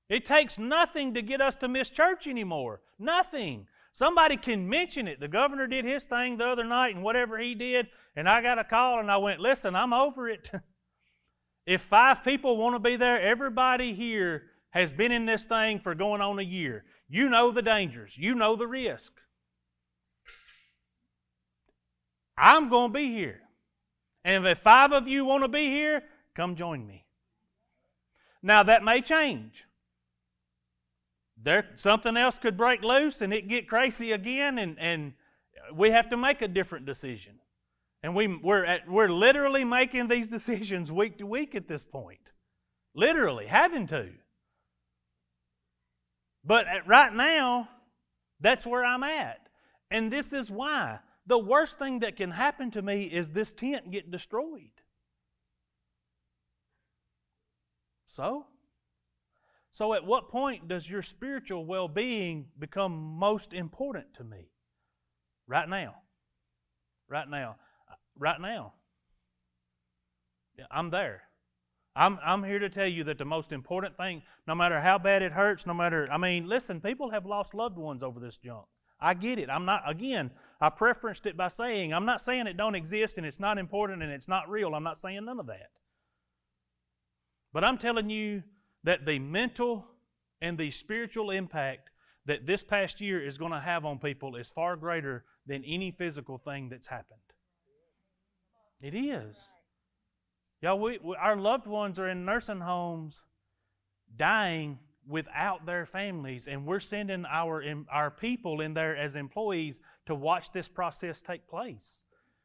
It 0.10 0.26
takes 0.26 0.60
nothing 0.60 1.14
to 1.14 1.22
get 1.22 1.40
us 1.40 1.56
to 1.58 1.70
miss 1.70 1.90
church 1.90 2.28
anymore. 2.28 2.82
Nothing. 3.00 3.68
Somebody 3.94 4.36
can 4.36 4.68
mention 4.68 5.08
it. 5.08 5.22
The 5.22 5.30
governor 5.30 5.68
did 5.68 5.86
his 5.86 6.04
thing 6.04 6.36
the 6.36 6.48
other 6.48 6.66
night 6.66 6.94
and 6.94 7.02
whatever 7.02 7.38
he 7.38 7.56
did, 7.56 7.88
and 8.18 8.28
I 8.28 8.42
got 8.42 8.60
a 8.60 8.66
call 8.66 9.00
and 9.00 9.10
I 9.10 9.16
went, 9.16 9.40
listen, 9.40 9.74
I'm 9.74 9.94
over 9.94 10.28
it. 10.28 10.52
if 11.66 11.80
five 11.80 12.26
people 12.26 12.58
want 12.58 12.76
to 12.76 12.80
be 12.80 12.98
there, 12.98 13.22
everybody 13.22 13.94
here 13.94 14.48
has 14.72 14.92
been 14.92 15.14
in 15.14 15.26
this 15.26 15.46
thing 15.46 15.80
for 15.80 15.96
going 15.96 16.20
on 16.20 16.40
a 16.40 16.44
year. 16.44 16.84
You 17.10 17.30
know 17.30 17.52
the 17.52 17.62
dangers, 17.62 18.18
you 18.18 18.36
know 18.36 18.56
the 18.56 18.68
risk. 18.68 19.14
I'm 22.38 22.70
going 22.70 22.92
to 22.92 23.00
be 23.00 23.12
here. 23.12 23.42
And 24.24 24.46
if 24.46 24.60
five 24.60 24.92
of 24.92 25.08
you 25.08 25.26
want 25.26 25.44
to 25.44 25.48
be 25.48 25.68
here, 25.68 26.04
come 26.36 26.56
join 26.56 26.86
me. 26.86 27.06
Now 28.44 28.64
that 28.64 28.84
may 28.84 29.02
change. 29.02 29.66
There 31.42 31.66
something 31.76 32.18
else 32.18 32.38
could 32.38 32.58
break 32.58 32.84
loose 32.84 33.22
and 33.22 33.34
it 33.34 33.48
get 33.48 33.68
crazy 33.68 34.12
again 34.12 34.58
and, 34.58 34.78
and 34.80 35.14
we 35.74 35.92
have 35.92 36.10
to 36.10 36.18
make 36.18 36.42
a 36.42 36.48
different 36.48 36.86
decision. 36.86 37.40
And 38.04 38.16
we, 38.16 38.28
we're, 38.28 38.66
at, 38.66 38.90
we're 38.90 39.10
literally 39.10 39.64
making 39.64 40.08
these 40.08 40.28
decisions 40.38 40.92
week 40.92 41.18
to 41.18 41.26
week 41.26 41.56
at 41.56 41.68
this 41.68 41.84
point. 41.84 42.32
Literally, 42.94 43.48
having 43.48 43.88
to. 43.88 44.10
But 46.48 46.66
right 46.86 47.14
now, 47.14 47.68
that's 48.40 48.66
where 48.66 48.86
I'm 48.86 49.04
at. 49.04 49.50
And 49.92 50.12
this 50.12 50.32
is 50.32 50.50
why. 50.50 51.00
The 51.26 51.38
worst 51.38 51.78
thing 51.78 52.00
that 52.00 52.16
can 52.16 52.32
happen 52.32 52.72
to 52.72 52.82
me 52.82 53.04
is 53.04 53.30
this 53.30 53.52
tent 53.52 53.92
get 53.92 54.10
destroyed. 54.10 54.72
So? 58.08 58.46
So, 59.74 59.94
at 59.94 60.06
what 60.06 60.30
point 60.30 60.70
does 60.70 60.90
your 60.90 61.02
spiritual 61.02 61.66
well 61.66 61.90
being 61.90 62.48
become 62.58 62.94
most 62.94 63.52
important 63.52 64.14
to 64.16 64.24
me? 64.24 64.50
Right 65.48 65.68
now. 65.68 65.96
Right 67.10 67.30
now. 67.30 67.58
Uh, 67.92 67.96
right 68.18 68.40
now. 68.40 68.74
I'm 70.72 70.90
there. 70.92 71.24
I'm, 71.98 72.20
I'm 72.24 72.44
here 72.44 72.60
to 72.60 72.70
tell 72.70 72.88
you 72.88 73.04
that 73.06 73.18
the 73.18 73.26
most 73.26 73.52
important 73.52 73.98
thing, 73.98 74.22
no 74.48 74.54
matter 74.54 74.80
how 74.80 75.00
bad 75.00 75.24
it 75.24 75.32
hurts, 75.32 75.66
no 75.66 75.74
matter, 75.74 76.08
I 76.12 76.18
mean, 76.18 76.48
listen, 76.48 76.80
people 76.80 77.10
have 77.10 77.26
lost 77.26 77.56
loved 77.56 77.78
ones 77.78 78.04
over 78.04 78.20
this 78.20 78.38
junk. 78.38 78.66
I 79.00 79.16
get 79.16 79.40
it. 79.40 79.50
I'm 79.50 79.66
not, 79.66 79.82
again, 79.90 80.32
I 80.62 80.70
preferenced 80.70 81.26
it 81.26 81.36
by 81.36 81.48
saying, 81.48 81.94
I'm 81.94 82.06
not 82.06 82.22
saying 82.22 82.46
it 82.46 82.56
don't 82.56 82.76
exist 82.76 83.18
and 83.18 83.26
it's 83.26 83.40
not 83.40 83.58
important 83.58 84.04
and 84.04 84.12
it's 84.12 84.28
not 84.28 84.50
real. 84.50 84.76
I'm 84.76 84.84
not 84.84 85.00
saying 85.00 85.26
none 85.26 85.40
of 85.40 85.48
that. 85.48 85.72
But 87.52 87.64
I'm 87.64 87.78
telling 87.80 88.10
you 88.10 88.44
that 88.84 89.06
the 89.06 89.18
mental 89.18 89.86
and 90.40 90.58
the 90.58 90.70
spiritual 90.70 91.32
impact 91.32 91.90
that 92.26 92.46
this 92.46 92.62
past 92.62 93.02
year 93.02 93.26
is 93.26 93.38
going 93.38 93.54
to 93.54 93.60
have 93.60 93.86
on 93.86 93.98
people 93.98 94.36
is 94.36 94.50
far 94.50 94.76
greater 94.76 95.26
than 95.48 95.64
any 95.64 95.92
physical 95.92 96.38
thing 96.38 96.70
that's 96.70 96.88
happened. 96.88 97.20
It 98.82 98.94
is. 98.94 99.52
Y'all, 100.62 100.80
we, 100.80 100.98
we, 101.04 101.16
our 101.16 101.38
loved 101.38 101.68
ones 101.68 102.00
are 102.00 102.08
in 102.08 102.26
nursing 102.26 102.62
homes 102.62 103.24
dying 104.16 104.80
without 105.08 105.66
their 105.66 105.86
families, 105.86 106.48
and 106.48 106.66
we're 106.66 106.80
sending 106.80 107.26
our, 107.26 107.64
our 107.92 108.12
people 108.12 108.60
in 108.60 108.74
there 108.74 108.96
as 108.96 109.16
employees 109.16 109.80
to 110.06 110.16
watch 110.16 110.52
this 110.52 110.68
process 110.68 111.22
take 111.22 111.48
place. 111.48 112.02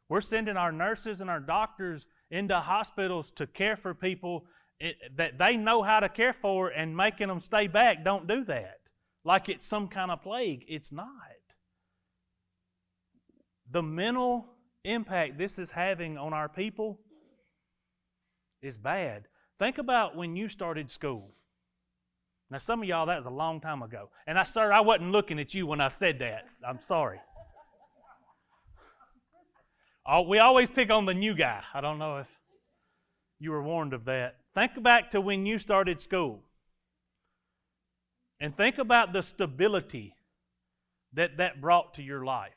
We're 0.09 0.21
sending 0.21 0.57
our 0.57 0.73
nurses 0.73 1.21
and 1.21 1.31
our 1.31 1.41
doctors 1.41 2.07
into 2.31 2.59
hospitals 2.61 3.31
to 3.33 3.47
care 3.47 3.77
for 3.77 3.95
people 3.95 4.45
eh, 4.81 4.93
that 5.17 5.39
they 5.39 5.57
know 5.57 5.83
how 5.83 6.01
to 6.01 6.09
care 6.09 6.35
for 6.35 6.69
and 6.69 6.97
making 6.97 7.29
them 7.29 7.41
stay 7.41 7.67
back. 7.67 8.05
Don't 8.05 8.29
do 8.29 8.45
that. 8.45 8.81
Like 9.25 9.49
it's 9.49 9.67
some 9.67 9.89
kind 9.89 10.11
of 10.11 10.23
plague. 10.23 10.65
It's 10.69 10.93
not. 10.93 11.07
The 13.71 13.83
mental 13.83 14.49
impact 14.85 15.39
this 15.39 15.59
is 15.59 15.71
having 15.71 16.19
on 16.19 16.35
our 16.35 16.49
people 16.49 17.01
is 18.63 18.77
bad. 18.77 19.27
Think 19.59 19.79
about 19.79 20.17
when 20.17 20.37
you 20.37 20.49
started 20.49 20.91
school. 20.91 21.35
Now, 22.51 22.59
some 22.59 22.83
of 22.83 22.89
y'all, 22.89 23.07
that 23.07 23.17
was 23.17 23.27
a 23.27 23.31
long 23.31 23.61
time 23.61 23.83
ago. 23.83 24.11
And 24.27 24.39
I, 24.39 24.45
sir, 24.45 24.73
I 24.73 24.81
wasn't 24.81 25.11
looking 25.11 25.39
at 25.39 25.55
you 25.55 25.67
when 25.67 25.81
I 25.81 25.89
said 25.89 26.19
that. 26.19 26.51
I'm 26.67 26.81
sorry. 26.83 27.21
Oh, 30.07 30.23
we 30.23 30.39
always 30.39 30.69
pick 30.69 30.91
on 30.91 31.07
the 31.07 31.15
new 31.15 31.35
guy. 31.35 31.63
I 31.73 31.81
don't 31.81 31.99
know 31.99 32.19
if 32.19 32.27
you 33.39 33.53
were 33.53 33.63
warned 33.63 33.95
of 33.95 34.05
that. 34.05 34.37
Think 34.55 34.83
back 34.83 35.11
to 35.11 35.21
when 35.21 35.47
you 35.47 35.59
started 35.59 36.01
school. 36.03 36.43
And 38.41 38.55
think 38.55 38.79
about 38.79 39.13
the 39.13 39.23
stability 39.23 40.15
that 41.13 41.37
that 41.37 41.61
brought 41.61 41.95
to 41.95 42.03
your 42.03 42.25
life. 42.25 42.53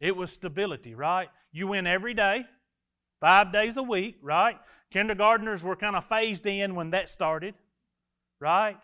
It 0.00 0.16
was 0.16 0.32
stability, 0.32 0.94
right? 0.94 1.28
You 1.52 1.68
went 1.68 1.86
every 1.86 2.14
day, 2.14 2.46
five 3.20 3.52
days 3.52 3.76
a 3.76 3.82
week, 3.82 4.18
right? 4.22 4.56
Kindergartners 4.92 5.62
were 5.62 5.76
kind 5.76 5.96
of 5.96 6.06
phased 6.06 6.46
in 6.46 6.74
when 6.74 6.90
that 6.90 7.08
started, 7.08 7.54
right? 8.40 8.76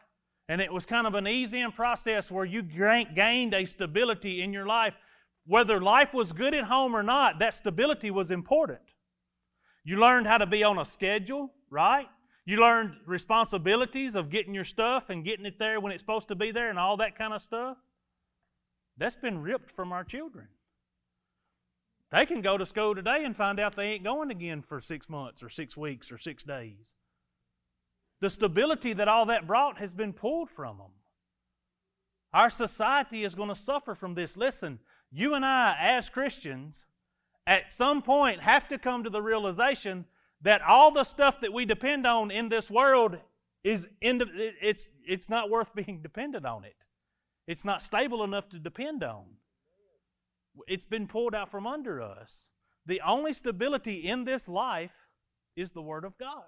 And 0.48 0.60
it 0.60 0.72
was 0.72 0.86
kind 0.86 1.06
of 1.06 1.14
an 1.14 1.26
easy 1.26 1.60
in 1.60 1.72
process 1.72 2.30
where 2.30 2.44
you 2.44 2.62
gained 2.62 3.54
a 3.54 3.64
stability 3.64 4.42
in 4.42 4.52
your 4.52 4.66
life 4.66 4.94
whether 5.46 5.80
life 5.80 6.12
was 6.12 6.32
good 6.32 6.54
at 6.54 6.64
home 6.64 6.94
or 6.94 7.02
not, 7.02 7.38
that 7.38 7.54
stability 7.54 8.10
was 8.10 8.30
important. 8.30 8.80
You 9.84 9.98
learned 9.98 10.26
how 10.26 10.38
to 10.38 10.46
be 10.46 10.64
on 10.64 10.78
a 10.78 10.84
schedule, 10.84 11.52
right? 11.70 12.06
You 12.44 12.56
learned 12.58 12.96
responsibilities 13.06 14.16
of 14.16 14.30
getting 14.30 14.54
your 14.54 14.64
stuff 14.64 15.08
and 15.08 15.24
getting 15.24 15.46
it 15.46 15.58
there 15.58 15.80
when 15.80 15.92
it's 15.92 16.02
supposed 16.02 16.28
to 16.28 16.34
be 16.34 16.50
there 16.50 16.68
and 16.68 16.78
all 16.78 16.96
that 16.96 17.16
kind 17.16 17.32
of 17.32 17.40
stuff. 17.42 17.76
That's 18.98 19.16
been 19.16 19.38
ripped 19.38 19.70
from 19.70 19.92
our 19.92 20.04
children. 20.04 20.48
They 22.16 22.24
can 22.24 22.40
go 22.40 22.56
to 22.56 22.64
school 22.64 22.94
today 22.94 23.24
and 23.26 23.36
find 23.36 23.60
out 23.60 23.76
they 23.76 23.88
ain't 23.88 24.04
going 24.04 24.30
again 24.30 24.62
for 24.62 24.80
six 24.80 25.06
months 25.06 25.42
or 25.42 25.50
six 25.50 25.76
weeks 25.76 26.10
or 26.10 26.16
six 26.16 26.42
days. 26.42 26.94
The 28.22 28.30
stability 28.30 28.94
that 28.94 29.06
all 29.06 29.26
that 29.26 29.46
brought 29.46 29.76
has 29.76 29.92
been 29.92 30.14
pulled 30.14 30.48
from 30.48 30.78
them. 30.78 30.92
Our 32.32 32.48
society 32.48 33.22
is 33.22 33.34
going 33.34 33.50
to 33.50 33.54
suffer 33.54 33.94
from 33.94 34.14
this. 34.14 34.34
Listen, 34.34 34.78
you 35.12 35.34
and 35.34 35.44
I, 35.44 35.76
as 35.78 36.08
Christians, 36.08 36.86
at 37.46 37.70
some 37.70 38.00
point 38.00 38.40
have 38.40 38.66
to 38.68 38.78
come 38.78 39.04
to 39.04 39.10
the 39.10 39.20
realization 39.20 40.06
that 40.40 40.62
all 40.62 40.90
the 40.90 41.04
stuff 41.04 41.42
that 41.42 41.52
we 41.52 41.66
depend 41.66 42.06
on 42.06 42.30
in 42.30 42.48
this 42.48 42.70
world 42.70 43.18
is 43.62 43.86
it's, 44.00 44.88
it's 45.06 45.28
not 45.28 45.50
worth 45.50 45.74
being 45.74 46.00
dependent 46.02 46.46
on 46.46 46.64
it. 46.64 46.76
It's 47.46 47.64
not 47.64 47.82
stable 47.82 48.24
enough 48.24 48.48
to 48.48 48.58
depend 48.58 49.04
on. 49.04 49.24
It's 50.66 50.84
been 50.84 51.06
pulled 51.06 51.34
out 51.34 51.50
from 51.50 51.66
under 51.66 52.00
us. 52.00 52.48
The 52.84 53.00
only 53.00 53.32
stability 53.32 54.08
in 54.08 54.24
this 54.24 54.48
life 54.48 55.08
is 55.56 55.72
the 55.72 55.82
Word 55.82 56.04
of 56.04 56.18
God 56.18 56.44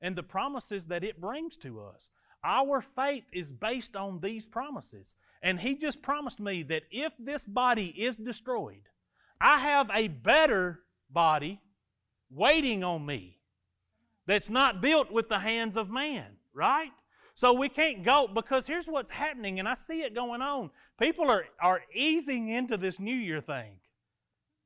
and 0.00 0.16
the 0.16 0.22
promises 0.22 0.86
that 0.86 1.04
it 1.04 1.20
brings 1.20 1.56
to 1.58 1.80
us. 1.80 2.10
Our 2.44 2.80
faith 2.80 3.24
is 3.32 3.50
based 3.50 3.96
on 3.96 4.20
these 4.20 4.46
promises. 4.46 5.14
And 5.42 5.60
He 5.60 5.74
just 5.74 6.02
promised 6.02 6.40
me 6.40 6.62
that 6.64 6.84
if 6.90 7.12
this 7.18 7.44
body 7.44 7.88
is 7.88 8.16
destroyed, 8.16 8.88
I 9.40 9.58
have 9.58 9.90
a 9.92 10.08
better 10.08 10.80
body 11.10 11.60
waiting 12.30 12.84
on 12.84 13.04
me 13.04 13.38
that's 14.26 14.50
not 14.50 14.80
built 14.80 15.10
with 15.10 15.28
the 15.28 15.38
hands 15.38 15.76
of 15.76 15.90
man, 15.90 16.36
right? 16.52 16.92
So 17.34 17.52
we 17.52 17.68
can't 17.68 18.04
go 18.04 18.28
because 18.32 18.66
here's 18.66 18.86
what's 18.86 19.10
happening, 19.10 19.58
and 19.58 19.68
I 19.68 19.74
see 19.74 20.02
it 20.02 20.14
going 20.14 20.42
on. 20.42 20.70
People 20.98 21.30
are, 21.30 21.44
are 21.60 21.82
easing 21.94 22.48
into 22.48 22.76
this 22.76 22.98
New 22.98 23.14
Year 23.14 23.40
thing 23.40 23.74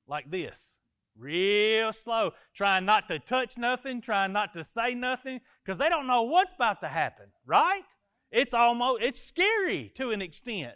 like 0.07 0.31
this. 0.31 0.79
Real 1.17 1.93
slow, 1.93 2.33
trying 2.55 2.87
not 2.87 3.07
to 3.09 3.19
touch 3.19 3.59
nothing, 3.59 4.01
trying 4.01 4.33
not 4.33 4.55
to 4.55 4.65
say 4.65 4.95
nothing, 4.95 5.41
because 5.63 5.79
they 5.79 5.91
don't 5.91 6.07
know 6.07 6.23
what's 6.23 6.55
about 6.55 6.81
to 6.81 6.89
happen, 6.89 7.27
right? 7.45 7.83
It's 8.31 8.55
almost, 8.55 9.03
it's 9.03 9.23
scary 9.23 9.93
to 9.97 10.11
an 10.11 10.23
extent. 10.23 10.75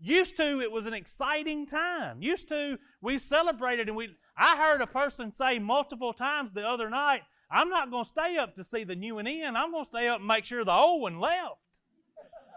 Used 0.00 0.36
to, 0.38 0.60
it 0.60 0.72
was 0.72 0.86
an 0.86 0.92
exciting 0.92 1.66
time. 1.66 2.20
Used 2.20 2.48
to, 2.48 2.78
we 3.00 3.16
celebrated 3.16 3.88
and 3.88 3.96
we, 3.96 4.16
I 4.36 4.56
heard 4.56 4.80
a 4.80 4.88
person 4.88 5.32
say 5.32 5.60
multiple 5.60 6.12
times 6.12 6.50
the 6.52 6.66
other 6.66 6.90
night, 6.90 7.22
I'm 7.48 7.68
not 7.68 7.92
going 7.92 8.04
to 8.04 8.08
stay 8.08 8.36
up 8.36 8.56
to 8.56 8.64
see 8.64 8.82
the 8.82 8.96
new 8.96 9.14
one 9.14 9.28
in. 9.28 9.54
I'm 9.54 9.70
going 9.70 9.84
to 9.84 9.88
stay 9.88 10.08
up 10.08 10.18
and 10.18 10.26
make 10.26 10.44
sure 10.44 10.64
the 10.64 10.72
old 10.72 11.02
one 11.02 11.20
left. 11.20 11.58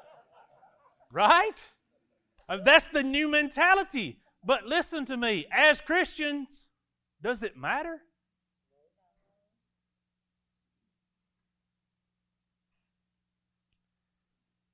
right? 1.12 1.54
Uh, 2.50 2.58
that's 2.64 2.86
the 2.86 3.04
new 3.04 3.30
mentality. 3.30 4.20
But 4.44 4.66
listen 4.66 5.06
to 5.08 5.18
me, 5.18 5.46
as 5.52 5.82
Christians, 5.82 6.68
does 7.22 7.44
it 7.44 7.58
matter? 7.58 8.02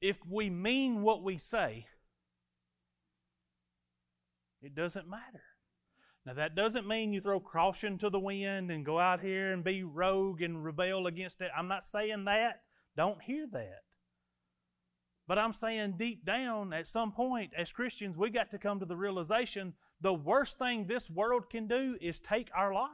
if 0.04 0.20
we 0.30 0.50
mean 0.50 1.02
what 1.02 1.24
we 1.24 1.38
say, 1.38 1.88
it 4.62 4.76
doesn't 4.76 5.10
matter. 5.10 5.42
Now, 6.26 6.34
that 6.34 6.56
doesn't 6.56 6.88
mean 6.88 7.14
you 7.14 7.22
throw 7.22 7.40
caution 7.40 7.98
to 8.00 8.10
the 8.10 8.20
wind 8.20 8.70
and 8.70 8.86
go 8.86 9.00
out 9.00 9.22
here 9.22 9.54
and 9.54 9.64
be 9.64 9.84
rogue 9.84 10.42
and 10.42 10.64
rebel 10.64 11.08
against 11.08 11.40
it. 11.40 11.52
I'm 11.58 11.70
not 11.70 11.86
saying 11.86 12.26
that. 12.26 12.62
Don't 12.98 13.22
hear 13.22 13.48
that. 13.54 13.80
But 15.28 15.40
I'm 15.40 15.54
saying 15.54 15.96
deep 15.98 16.26
down, 16.26 16.74
at 16.74 16.88
some 16.88 17.12
point, 17.12 17.54
as 17.58 17.72
Christians, 17.72 18.18
we 18.18 18.30
got 18.30 18.52
to 18.52 18.58
come 18.58 18.80
to 18.80 18.86
the 18.86 18.98
realization 18.98 19.74
the 20.02 20.14
worst 20.14 20.60
thing 20.60 20.86
this 20.86 21.10
world 21.10 21.50
can 21.50 21.66
do 21.66 21.98
is 22.02 22.20
take 22.20 22.50
our 22.54 22.74
life. 22.74 22.90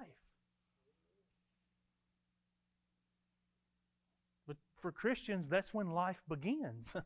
But 4.48 4.58
for 4.80 4.92
Christians, 4.92 5.50
that's 5.50 5.74
when 5.74 5.89
life 5.89 6.22
begins. 6.30 6.96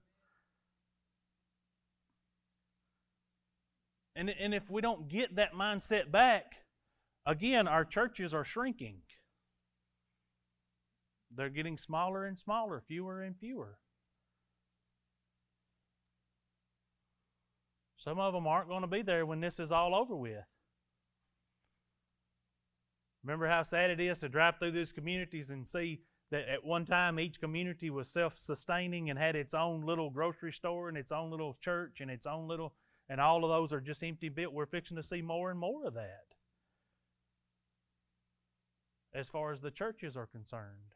and, 4.16 4.30
and 4.30 4.54
if 4.54 4.70
we 4.70 4.82
don't 4.82 5.08
get 5.08 5.38
that 5.38 5.54
mindset 5.54 6.12
back, 6.12 6.56
again, 7.26 7.66
our 7.66 7.86
churches 7.86 8.34
are 8.34 8.44
shrinking. 8.44 9.04
They're 11.34 11.50
getting 11.50 11.78
smaller 11.78 12.26
and 12.26 12.38
smaller, 12.38 12.84
fewer 12.86 13.22
and 13.22 13.38
fewer. 13.38 13.80
Some 18.04 18.20
of 18.20 18.34
them 18.34 18.48
aren't 18.48 18.68
going 18.68 18.82
to 18.82 18.88
be 18.88 19.02
there 19.02 19.26
when 19.26 19.39
this 19.39 19.60
is 19.60 19.72
all 19.72 19.96
over 19.96 20.13
with. 20.13 20.44
Remember 23.24 23.48
how 23.48 23.63
sad 23.63 23.92
it 23.92 24.02
is 24.02 24.20
to 24.20 24.28
drive 24.28 24.56
through 24.60 24.72
these 24.72 24.92
communities 24.92 25.50
and 25.50 25.66
see 25.66 26.02
that 26.30 26.50
at 26.50 26.66
one 26.66 26.86
time 26.86 27.18
each 27.18 27.39
community 27.39 27.89
was 27.89 28.10
self-sustaining 28.10 29.10
and 29.10 29.18
had 29.18 29.38
its 29.38 29.54
own 29.54 29.86
little 29.86 30.10
grocery 30.10 30.52
store 30.52 30.89
and 30.89 30.98
its 30.98 31.13
own 31.13 31.32
little 31.32 31.54
church 31.54 32.02
and 32.02 32.12
its 32.12 32.26
own 32.26 32.50
little 32.50 32.74
and 33.08 33.22
all 33.22 33.46
of 33.46 33.50
those 33.50 33.72
are 33.72 33.80
just 33.80 34.04
empty 34.04 34.28
built 34.28 34.54
we're 34.54 34.66
fixing 34.66 34.98
to 34.98 35.04
see 35.04 35.22
more 35.22 35.50
and 35.50 35.60
more 35.60 35.86
of 35.86 35.94
that. 35.94 36.26
As 39.13 39.30
far 39.30 39.54
as 39.54 39.62
the 39.62 39.72
churches 39.72 40.18
are 40.18 40.26
concerned. 40.26 40.96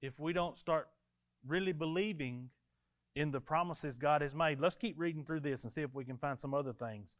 If 0.00 0.20
we 0.20 0.32
don't 0.32 0.56
start 0.56 0.88
really 1.44 1.72
believing 1.72 2.50
in 3.18 3.30
the 3.30 3.40
promises 3.40 3.98
God 3.98 4.22
has 4.22 4.34
made 4.34 4.60
let's 4.60 4.76
keep 4.76 4.98
reading 4.98 5.24
through 5.24 5.40
this 5.40 5.64
and 5.64 5.72
see 5.72 5.82
if 5.82 5.94
we 5.94 6.04
can 6.04 6.18
find 6.18 6.38
some 6.38 6.54
other 6.54 6.72
things 6.72 7.16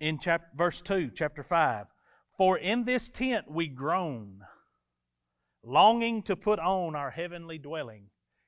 in 0.00 0.18
chapter 0.18 0.48
verse 0.56 0.82
2 0.82 1.10
chapter 1.14 1.42
5 1.42 1.86
for 2.40 2.56
in 2.56 2.84
this 2.84 3.10
tent 3.10 3.50
we 3.50 3.68
groan, 3.68 4.46
longing 5.62 6.22
to 6.22 6.34
put 6.34 6.58
on 6.58 6.96
our 6.96 7.10
heavenly 7.10 7.58
dwelling. 7.58 8.04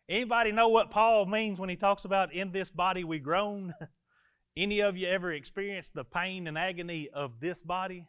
Anybody 0.08 0.50
know 0.50 0.68
what 0.68 0.90
Paul 0.90 1.26
means 1.26 1.58
when 1.58 1.68
he 1.68 1.76
talks 1.76 2.06
about 2.06 2.32
in 2.32 2.52
this 2.52 2.70
body 2.70 3.04
we 3.04 3.18
groan? 3.18 3.74
Any 4.56 4.80
of 4.80 4.96
you 4.96 5.08
ever 5.08 5.30
experienced 5.30 5.92
the 5.92 6.04
pain 6.04 6.46
and 6.46 6.56
agony 6.56 7.10
of 7.12 7.40
this 7.40 7.60
body? 7.60 8.06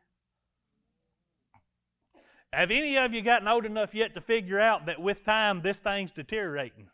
Have 2.54 2.72
any 2.72 2.98
of 2.98 3.14
you 3.14 3.22
gotten 3.22 3.50
old 3.50 3.66
enough 3.66 3.94
yet 3.94 4.16
to 4.16 4.22
figure 4.22 4.62
out 4.62 4.86
that 4.86 5.02
with 5.02 5.26
time 5.26 5.64
this 5.64 5.82
thing's 5.82 6.14
deteriorating? 6.14 6.88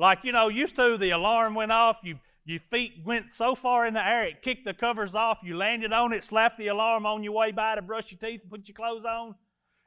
Like, 0.00 0.24
you 0.24 0.32
know, 0.32 0.48
used 0.48 0.76
to 0.76 0.96
the 0.96 1.10
alarm 1.10 1.54
went 1.54 1.72
off, 1.72 1.98
you 2.02 2.18
your 2.46 2.60
feet 2.70 3.02
went 3.04 3.34
so 3.34 3.54
far 3.54 3.86
in 3.86 3.92
the 3.92 4.04
air, 4.04 4.24
it 4.24 4.40
kicked 4.40 4.64
the 4.64 4.72
covers 4.72 5.14
off. 5.14 5.38
You 5.44 5.58
landed 5.58 5.92
on 5.92 6.14
it, 6.14 6.24
slapped 6.24 6.58
the 6.58 6.68
alarm 6.68 7.04
on 7.04 7.22
your 7.22 7.34
way 7.34 7.52
by 7.52 7.74
to 7.74 7.82
brush 7.82 8.10
your 8.10 8.18
teeth 8.18 8.40
and 8.40 8.50
put 8.50 8.66
your 8.66 8.74
clothes 8.74 9.04
on. 9.04 9.34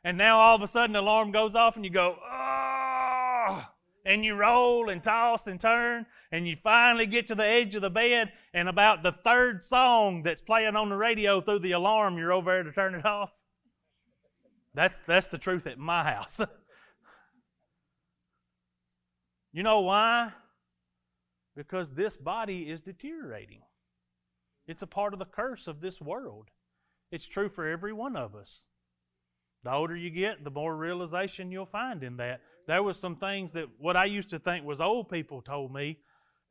And 0.04 0.16
now 0.16 0.40
all 0.40 0.56
of 0.56 0.62
a 0.62 0.68
sudden 0.68 0.94
the 0.94 1.02
alarm 1.02 1.32
goes 1.32 1.56
off 1.56 1.76
and 1.76 1.84
you 1.84 1.90
go, 1.90 2.18
oh, 2.32 3.66
and 4.06 4.24
you 4.24 4.36
roll 4.36 4.88
and 4.88 5.02
toss 5.02 5.48
and 5.48 5.60
turn 5.60 6.06
and 6.32 6.48
you 6.48 6.58
finally 6.58 7.08
get 7.08 7.28
to 7.30 7.36
the 7.36 7.46
edge 7.46 7.74
of 7.74 7.82
the 7.82 7.90
bed 7.90 8.32
and 8.54 8.70
about 8.70 9.02
the 9.02 9.12
third 9.12 9.64
song 9.64 10.22
that's 10.22 10.42
playing 10.42 10.76
on 10.76 10.90
the 10.90 10.96
radio 10.96 11.42
through 11.42 11.60
the 11.60 11.72
alarm, 11.72 12.20
you're 12.20 12.32
over 12.32 12.52
there 12.52 12.64
to 12.64 12.72
turn 12.72 12.94
it 12.94 13.06
off. 13.06 13.32
That's, 14.76 15.02
that's 15.08 15.28
the 15.28 15.40
truth 15.40 15.66
at 15.66 15.80
my 15.80 16.04
house. 16.04 16.40
you 19.54 19.64
know 19.64 19.82
why? 19.82 20.32
Because 21.56 21.92
this 21.92 22.18
body 22.18 22.64
is 22.64 22.82
deteriorating. 22.82 23.62
It's 24.68 24.82
a 24.82 24.88
part 24.88 25.14
of 25.14 25.20
the 25.20 25.26
curse 25.26 25.68
of 25.68 25.80
this 25.80 26.02
world. 26.02 26.50
It's 27.12 27.28
true 27.28 27.50
for 27.50 27.68
every 27.68 27.94
one 27.94 28.16
of 28.16 28.34
us. 28.34 28.66
The 29.64 29.72
older 29.72 29.96
you 29.96 30.10
get, 30.10 30.44
the 30.44 30.50
more 30.50 30.76
realization 30.76 31.52
you'll 31.52 31.66
find 31.66 32.04
in 32.04 32.18
that. 32.18 32.42
There 32.68 32.84
was 32.84 33.00
some 33.00 33.16
things 33.16 33.52
that 33.54 33.68
what 33.78 33.96
I 33.96 34.06
used 34.06 34.30
to 34.32 34.40
think 34.40 34.66
was 34.66 34.82
old 34.82 35.10
people 35.10 35.42
told 35.42 35.74
me 35.74 36.00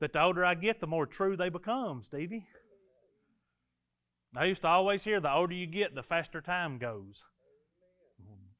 that 0.01 0.13
the 0.13 0.23
older 0.23 0.45
I 0.45 0.55
get, 0.55 0.81
the 0.81 0.87
more 0.87 1.07
true 1.07 1.37
they 1.37 1.49
become, 1.49 2.03
Stevie. 2.05 2.47
I 4.37 4.45
used 4.45 4.63
to 4.63 4.69
always 4.69 5.05
hear 5.05 5.21
the 5.21 5.33
older 5.33 5.55
you 5.55 5.67
get, 5.67 5.95
the 5.95 6.03
faster 6.03 6.41
time 6.41 6.79
goes. 6.79 7.25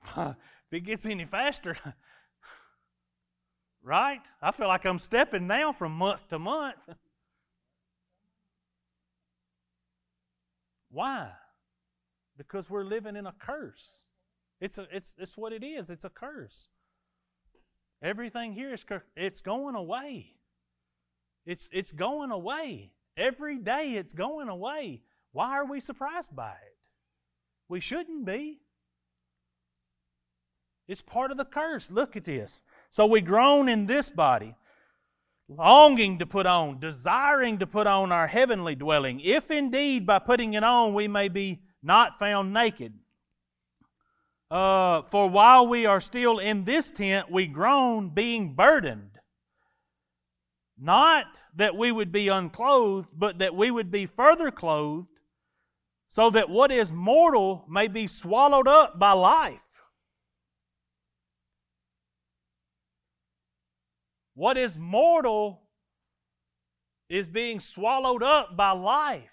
if 0.17 0.37
it 0.73 0.81
gets 0.81 1.07
any 1.07 1.25
faster, 1.25 1.77
right? 3.83 4.21
I 4.41 4.53
feel 4.53 4.69
like 4.69 4.85
I'm 4.85 4.99
stepping 4.99 5.47
now 5.47 5.73
from 5.73 5.93
month 5.93 6.29
to 6.29 6.39
month. 6.39 6.77
Why? 10.91 11.31
Because 12.37 12.69
we're 12.69 12.85
living 12.85 13.17
in 13.17 13.27
a 13.27 13.35
curse. 13.39 14.07
It's, 14.61 14.79
a, 14.79 14.87
it's, 14.93 15.15
it's 15.19 15.37
what 15.37 15.53
it 15.53 15.65
is. 15.65 15.91
It's 15.91 16.05
a 16.05 16.11
curse. 16.11 16.69
Everything 18.03 18.53
here 18.53 18.73
is 18.75 18.85
it's 19.17 19.41
going 19.41 19.75
away. 19.75 20.35
It's, 21.47 21.69
it's 21.73 21.93
going 21.93 22.31
away. 22.31 22.93
Every 23.17 23.59
day 23.59 23.93
it's 23.93 24.13
going 24.13 24.49
away. 24.49 25.03
Why 25.33 25.57
are 25.57 25.65
we 25.65 25.81
surprised 25.81 26.35
by 26.35 26.51
it? 26.51 26.77
We 27.69 27.81
shouldn't 27.81 28.25
be. 28.25 28.61
It's 30.89 31.01
part 31.01 31.31
of 31.31 31.37
the 31.37 31.45
curse. 31.45 31.91
Look 31.91 32.17
at 32.17 32.25
this. 32.25 32.63
So 32.93 33.07
we 33.07 33.23
groan 33.23 33.71
in 33.71 33.87
this 33.87 34.11
body, 34.11 34.55
longing 35.49 36.19
to 36.19 36.27
put 36.27 36.45
on, 36.45 36.79
desiring 36.79 37.57
to 37.61 37.67
put 37.67 37.87
on 37.87 38.13
our 38.13 38.27
heavenly 38.27 38.75
dwelling, 38.75 39.19
if 39.21 39.51
indeed 39.51 40.07
by 40.07 40.19
putting 40.19 40.53
it 40.53 40.63
on 40.63 40.93
we 40.93 41.09
may 41.09 41.31
be 41.31 41.63
not 41.83 42.19
found 42.19 42.53
naked. 42.53 42.93
Uh, 44.51 45.01
for 45.01 45.31
while 45.31 45.67
we 45.67 45.87
are 45.87 46.03
still 46.03 46.39
in 46.39 46.65
this 46.65 46.91
tent, 46.91 47.31
we 47.31 47.47
groan, 47.47 48.11
being 48.11 48.55
burdened. 48.55 49.19
Not 50.79 51.25
that 51.57 51.75
we 51.75 51.91
would 51.93 52.13
be 52.13 52.29
unclothed, 52.29 53.09
but 53.17 53.39
that 53.39 53.55
we 53.55 53.71
would 53.71 53.91
be 53.91 54.05
further 54.05 54.51
clothed, 54.51 55.09
so 56.09 56.29
that 56.29 56.51
what 56.51 56.71
is 56.71 56.93
mortal 56.93 57.65
may 57.71 57.89
be 57.89 58.07
swallowed 58.07 58.69
up 58.69 58.99
by 58.99 59.13
life. 59.13 59.72
What 64.35 64.57
is 64.57 64.77
mortal 64.77 65.63
is 67.13 67.29
being 67.29 67.61
swallowed 67.61 68.23
up 68.23 68.57
by 68.57 68.71
life. 68.71 69.29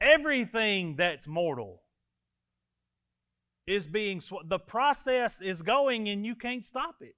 Everything 0.00 0.96
that's 0.96 1.28
mortal 1.28 1.82
is 3.66 3.86
being, 3.86 4.22
sw- 4.22 4.46
the 4.48 4.58
process 4.58 5.42
is 5.42 5.60
going 5.60 6.08
and 6.08 6.24
you 6.24 6.34
can't 6.34 6.64
stop 6.64 6.96
it. 7.02 7.16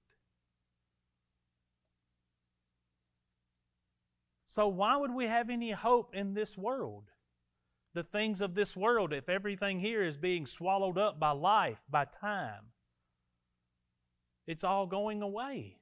So, 4.47 4.67
why 4.67 4.97
would 4.97 5.15
we 5.15 5.27
have 5.27 5.49
any 5.49 5.71
hope 5.71 6.13
in 6.13 6.33
this 6.33 6.57
world? 6.57 7.05
The 7.93 8.03
things 8.03 8.41
of 8.41 8.53
this 8.53 8.75
world, 8.75 9.13
if 9.13 9.29
everything 9.29 9.79
here 9.79 10.03
is 10.03 10.17
being 10.17 10.45
swallowed 10.45 10.97
up 10.97 11.21
by 11.21 11.31
life, 11.31 11.79
by 11.89 12.03
time, 12.03 12.73
it's 14.45 14.65
all 14.65 14.87
going 14.87 15.21
away. 15.21 15.77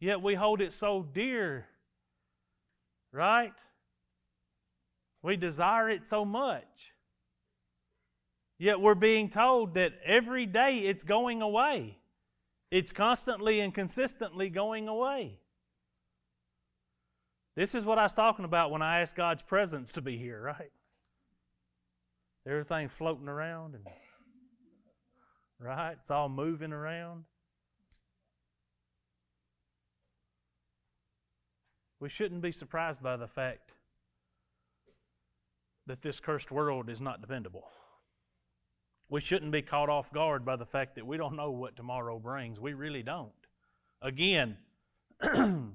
Yet 0.00 0.22
we 0.22 0.34
hold 0.34 0.60
it 0.60 0.72
so 0.72 1.02
dear, 1.02 1.66
right? 3.12 3.52
We 5.22 5.36
desire 5.36 5.90
it 5.90 6.06
so 6.06 6.24
much. 6.24 6.92
Yet 8.58 8.80
we're 8.80 8.94
being 8.94 9.28
told 9.28 9.74
that 9.74 9.92
every 10.04 10.46
day 10.46 10.78
it's 10.78 11.02
going 11.02 11.42
away. 11.42 11.98
It's 12.70 12.92
constantly 12.92 13.60
and 13.60 13.74
consistently 13.74 14.50
going 14.50 14.88
away. 14.88 15.38
This 17.56 17.74
is 17.74 17.84
what 17.84 17.98
I 17.98 18.04
was 18.04 18.14
talking 18.14 18.44
about 18.44 18.70
when 18.70 18.82
I 18.82 19.00
asked 19.00 19.16
God's 19.16 19.42
presence 19.42 19.92
to 19.92 20.02
be 20.02 20.16
here, 20.16 20.40
right? 20.40 20.70
Everything 22.46 22.88
floating 22.88 23.28
around 23.28 23.74
and 23.74 23.84
right? 25.58 25.96
It's 26.00 26.10
all 26.10 26.28
moving 26.28 26.72
around. 26.72 27.24
We 32.00 32.08
shouldn't 32.08 32.42
be 32.42 32.52
surprised 32.52 33.02
by 33.02 33.16
the 33.16 33.26
fact 33.26 33.72
that 35.86 36.02
this 36.02 36.20
cursed 36.20 36.50
world 36.50 36.88
is 36.88 37.00
not 37.00 37.20
dependable. 37.20 37.68
We 39.08 39.20
shouldn't 39.20 39.52
be 39.52 39.62
caught 39.62 39.88
off 39.88 40.12
guard 40.12 40.44
by 40.44 40.56
the 40.56 40.66
fact 40.66 40.94
that 40.96 41.06
we 41.06 41.16
don't 41.16 41.34
know 41.34 41.50
what 41.50 41.76
tomorrow 41.76 42.18
brings. 42.18 42.60
We 42.60 42.74
really 42.74 43.02
don't. 43.02 43.32
Again, 44.02 44.58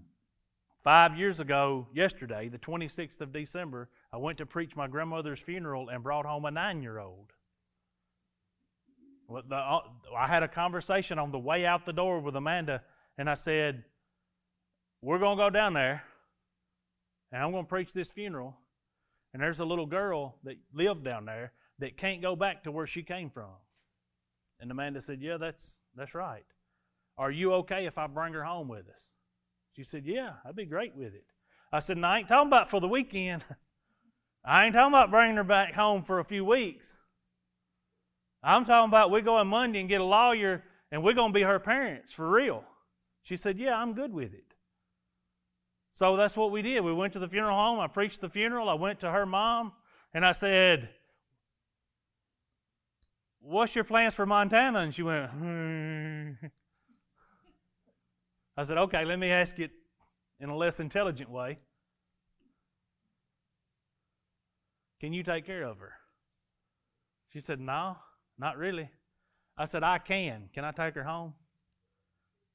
five 0.83 1.17
years 1.17 1.39
ago, 1.39 1.88
yesterday, 1.93 2.47
the 2.47 2.59
26th 2.59 3.19
of 3.21 3.33
December, 3.33 3.89
I 4.13 4.17
went 4.17 4.38
to 4.38 4.45
preach 4.45 4.75
my 4.75 4.88
grandmother's 4.88 5.39
funeral 5.39 5.89
and 5.89 6.03
brought 6.03 6.25
home 6.25 6.45
a 6.45 6.51
nine 6.51 6.83
year 6.83 6.99
old. 6.99 7.33
Uh, 9.29 9.79
I 10.15 10.27
had 10.27 10.43
a 10.43 10.47
conversation 10.47 11.17
on 11.17 11.31
the 11.31 11.39
way 11.39 11.65
out 11.65 11.86
the 11.86 11.93
door 11.93 12.19
with 12.19 12.36
Amanda, 12.36 12.83
and 13.17 13.27
I 13.27 13.33
said, 13.33 13.83
We're 15.01 15.17
going 15.17 15.38
to 15.38 15.43
go 15.45 15.49
down 15.49 15.73
there, 15.73 16.03
and 17.33 17.41
I'm 17.41 17.51
going 17.51 17.65
to 17.65 17.69
preach 17.69 17.91
this 17.93 18.11
funeral. 18.11 18.55
And 19.33 19.41
there's 19.41 19.59
a 19.59 19.65
little 19.65 19.87
girl 19.87 20.35
that 20.43 20.57
lived 20.71 21.03
down 21.03 21.25
there 21.25 21.51
that 21.79 21.97
can't 21.97 22.21
go 22.21 22.35
back 22.35 22.63
to 22.63 22.71
where 22.71 22.85
she 22.85 23.01
came 23.01 23.31
from. 23.31 23.49
And 24.59 24.69
Amanda 24.69 25.01
said, 25.01 25.19
Yeah, 25.19 25.37
that's, 25.37 25.75
that's 25.97 26.13
right. 26.13 26.45
Are 27.17 27.31
you 27.31 27.53
okay 27.55 27.87
if 27.87 27.97
I 27.97 28.05
bring 28.05 28.33
her 28.33 28.43
home 28.43 28.67
with 28.67 28.87
us? 28.87 29.11
She 29.75 29.83
said, 29.83 30.03
Yeah, 30.05 30.33
I'd 30.45 30.55
be 30.55 30.65
great 30.65 30.95
with 30.95 31.15
it. 31.15 31.25
I 31.71 31.79
said, 31.79 31.97
No, 31.97 32.07
I 32.07 32.19
ain't 32.19 32.27
talking 32.27 32.47
about 32.47 32.69
for 32.69 32.79
the 32.79 32.87
weekend. 32.87 33.43
I 34.45 34.65
ain't 34.65 34.75
talking 34.75 34.93
about 34.93 35.09
bringing 35.09 35.37
her 35.37 35.43
back 35.43 35.73
home 35.73 36.03
for 36.03 36.19
a 36.19 36.25
few 36.25 36.45
weeks. 36.45 36.95
I'm 38.43 38.65
talking 38.65 38.89
about 38.89 39.09
we 39.09 39.21
go 39.21 39.37
on 39.37 39.47
Monday 39.47 39.79
and 39.79 39.89
get 39.89 40.01
a 40.01 40.05
lawyer 40.05 40.63
and 40.91 41.01
we're 41.03 41.13
going 41.13 41.31
to 41.31 41.37
be 41.37 41.43
her 41.43 41.59
parents 41.59 42.13
for 42.13 42.29
real. 42.29 42.63
She 43.23 43.37
said, 43.37 43.57
Yeah, 43.57 43.75
I'm 43.75 43.95
good 43.95 44.13
with 44.13 44.35
it. 44.35 44.52
So 45.93 46.17
that's 46.17 46.36
what 46.36 46.49
we 46.49 46.63
did. 46.63 46.84
We 46.84 46.91
went 46.91 47.13
to 47.13 47.19
the 47.19 47.27
funeral 47.27 47.56
home. 47.56 47.79
I 47.79 47.86
preached 47.86 48.19
the 48.19 48.29
funeral. 48.29 48.67
I 48.67 48.73
went 48.73 48.99
to 49.01 49.12
her 49.12 49.27
mom 49.27 49.73
and 50.13 50.25
I 50.25 50.32
said, 50.32 50.89
What's 53.39 53.75
your 53.75 53.84
plans 53.84 54.15
for 54.15 54.25
Montana? 54.25 54.79
And 54.79 54.95
she 54.95 55.03
went, 55.03 55.29
hmm. 55.29 56.32
I 58.58 58.63
said, 58.63 58.79
Okay, 58.79 59.06
let 59.06 59.19
me 59.19 59.29
ask 59.29 59.60
it 59.60 59.69
in 60.39 60.49
a 60.49 60.58
less 60.58 60.79
intelligent 60.79 61.29
way. 61.29 61.60
Can 64.99 65.13
you 65.13 65.21
take 65.21 65.45
care 65.45 65.63
of 65.63 65.77
her? 65.77 65.93
She 67.32 67.39
said, 67.39 67.60
No, 67.60 67.97
not 68.39 68.58
really. 68.58 68.89
I 69.56 69.65
said, 69.65 69.84
I 69.84 69.99
can. 69.99 70.49
Can 70.56 70.65
I 70.65 70.71
take 70.71 70.95
her 70.95 71.03
home? 71.03 71.36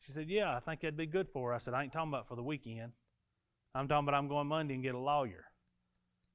She 0.00 0.10
said, 0.10 0.28
Yeah, 0.28 0.56
I 0.56 0.58
think 0.58 0.80
that'd 0.80 0.96
be 0.96 1.06
good 1.06 1.28
for 1.32 1.50
her. 1.50 1.54
I 1.54 1.58
said, 1.58 1.74
I 1.74 1.84
ain't 1.84 1.92
talking 1.92 2.10
about 2.10 2.26
for 2.26 2.34
the 2.34 2.42
weekend. 2.42 2.90
I'm 3.74 3.88
talking 3.88 4.08
about 4.08 4.18
I'm 4.18 4.28
going 4.28 4.46
Monday 4.46 4.74
and 4.74 4.82
get 4.82 4.94
a 4.94 4.98
lawyer. 4.98 5.44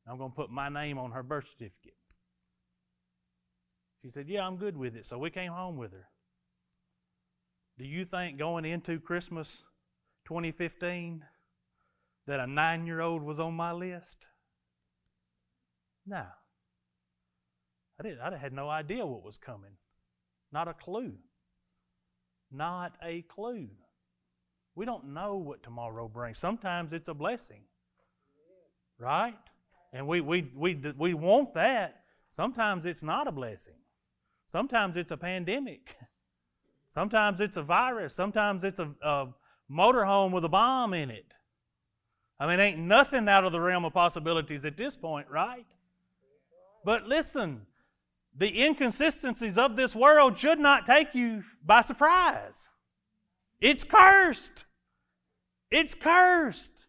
I'm 0.08 0.18
going 0.18 0.32
to 0.32 0.36
put 0.36 0.50
my 0.50 0.70
name 0.70 0.98
on 0.98 1.12
her 1.12 1.24
birth 1.24 1.48
certificate. 1.50 1.98
She 4.02 4.12
said, 4.12 4.28
Yeah, 4.28 4.46
I'm 4.46 4.58
good 4.58 4.78
with 4.78 4.96
it. 4.96 5.06
So 5.06 5.18
we 5.18 5.30
came 5.30 5.52
home 5.52 5.78
with 5.78 5.92
her. 5.94 6.08
Do 7.78 7.86
you 7.86 8.06
think 8.06 8.38
going 8.38 8.66
into 8.66 9.00
Christmas 9.00 9.64
2015 10.28 11.24
that 12.28 12.40
a 12.40 12.48
nine 12.48 12.86
year 12.86 13.02
old 13.02 13.24
was 13.24 13.40
on 13.40 13.54
my 13.54 13.72
list? 13.72 14.28
No. 16.06 16.26
I, 18.00 18.04
didn't, 18.04 18.20
I 18.20 18.38
had 18.38 18.54
no 18.54 18.70
idea 18.70 19.06
what 19.06 19.24
was 19.24 19.38
coming. 19.38 19.78
Not 20.52 20.68
a 20.68 20.74
clue. 20.74 21.14
Not 22.52 22.94
a 23.02 23.22
clue. 23.24 23.70
We 24.76 24.86
don't 24.86 25.14
know 25.14 25.36
what 25.36 25.64
tomorrow 25.64 26.08
brings. 26.08 26.40
Sometimes 26.40 26.94
it's 26.94 27.08
a 27.08 27.14
blessing. 27.14 27.62
Right? 28.98 29.38
And 29.92 30.08
we, 30.08 30.22
we, 30.22 30.50
we, 30.56 30.80
we 30.98 31.14
want 31.14 31.54
that. 31.54 32.04
Sometimes 32.32 32.86
it's 32.86 33.04
not 33.04 33.28
a 33.28 33.32
blessing. 33.32 33.76
Sometimes 34.48 34.98
it's 34.98 35.12
a 35.12 35.18
pandemic. 35.18 35.96
Sometimes 36.90 37.40
it's 37.40 37.58
a 37.58 37.64
virus. 37.64 38.16
Sometimes 38.16 38.64
it's 38.64 38.80
a, 38.80 38.90
a 39.04 39.28
motorhome 39.72 40.32
with 40.32 40.46
a 40.46 40.50
bomb 40.50 40.94
in 40.94 41.12
it. 41.12 41.34
I 42.40 42.48
mean, 42.48 42.60
ain't 42.60 42.80
nothing 42.80 43.30
out 43.30 43.46
of 43.46 43.52
the 43.52 43.62
realm 43.62 43.86
of 43.86 43.94
possibilities 43.94 44.66
at 44.66 44.78
this 44.78 44.96
point, 44.96 45.28
right? 45.30 45.66
But 46.84 47.08
listen, 47.08 47.68
the 48.36 48.64
inconsistencies 48.64 49.58
of 49.58 49.76
this 49.76 49.96
world 49.96 50.38
should 50.38 50.60
not 50.60 50.86
take 50.86 51.14
you 51.14 51.44
by 51.64 51.82
surprise. 51.82 52.70
It's 53.64 53.86
cursed. 53.86 54.66
It's 55.72 55.96
cursed. 55.96 56.86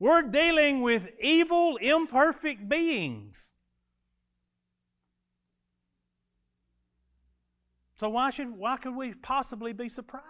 We're 0.00 0.22
dealing 0.22 0.82
with 0.82 1.08
evil, 1.20 1.76
imperfect 1.76 2.68
beings. 2.68 3.52
So 7.94 8.08
why 8.08 8.30
should 8.30 8.56
why 8.56 8.76
could 8.78 8.96
we 8.96 9.14
possibly 9.14 9.72
be 9.72 9.88
surprised? 9.88 10.24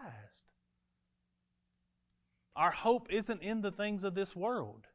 Our 2.55 2.73
hope 2.73 3.07
isn't 3.11 3.41
in 3.41 3.63
the 3.63 3.71
things 3.71 4.05
of 4.05 4.15
this 4.15 4.37
world. 4.37 4.87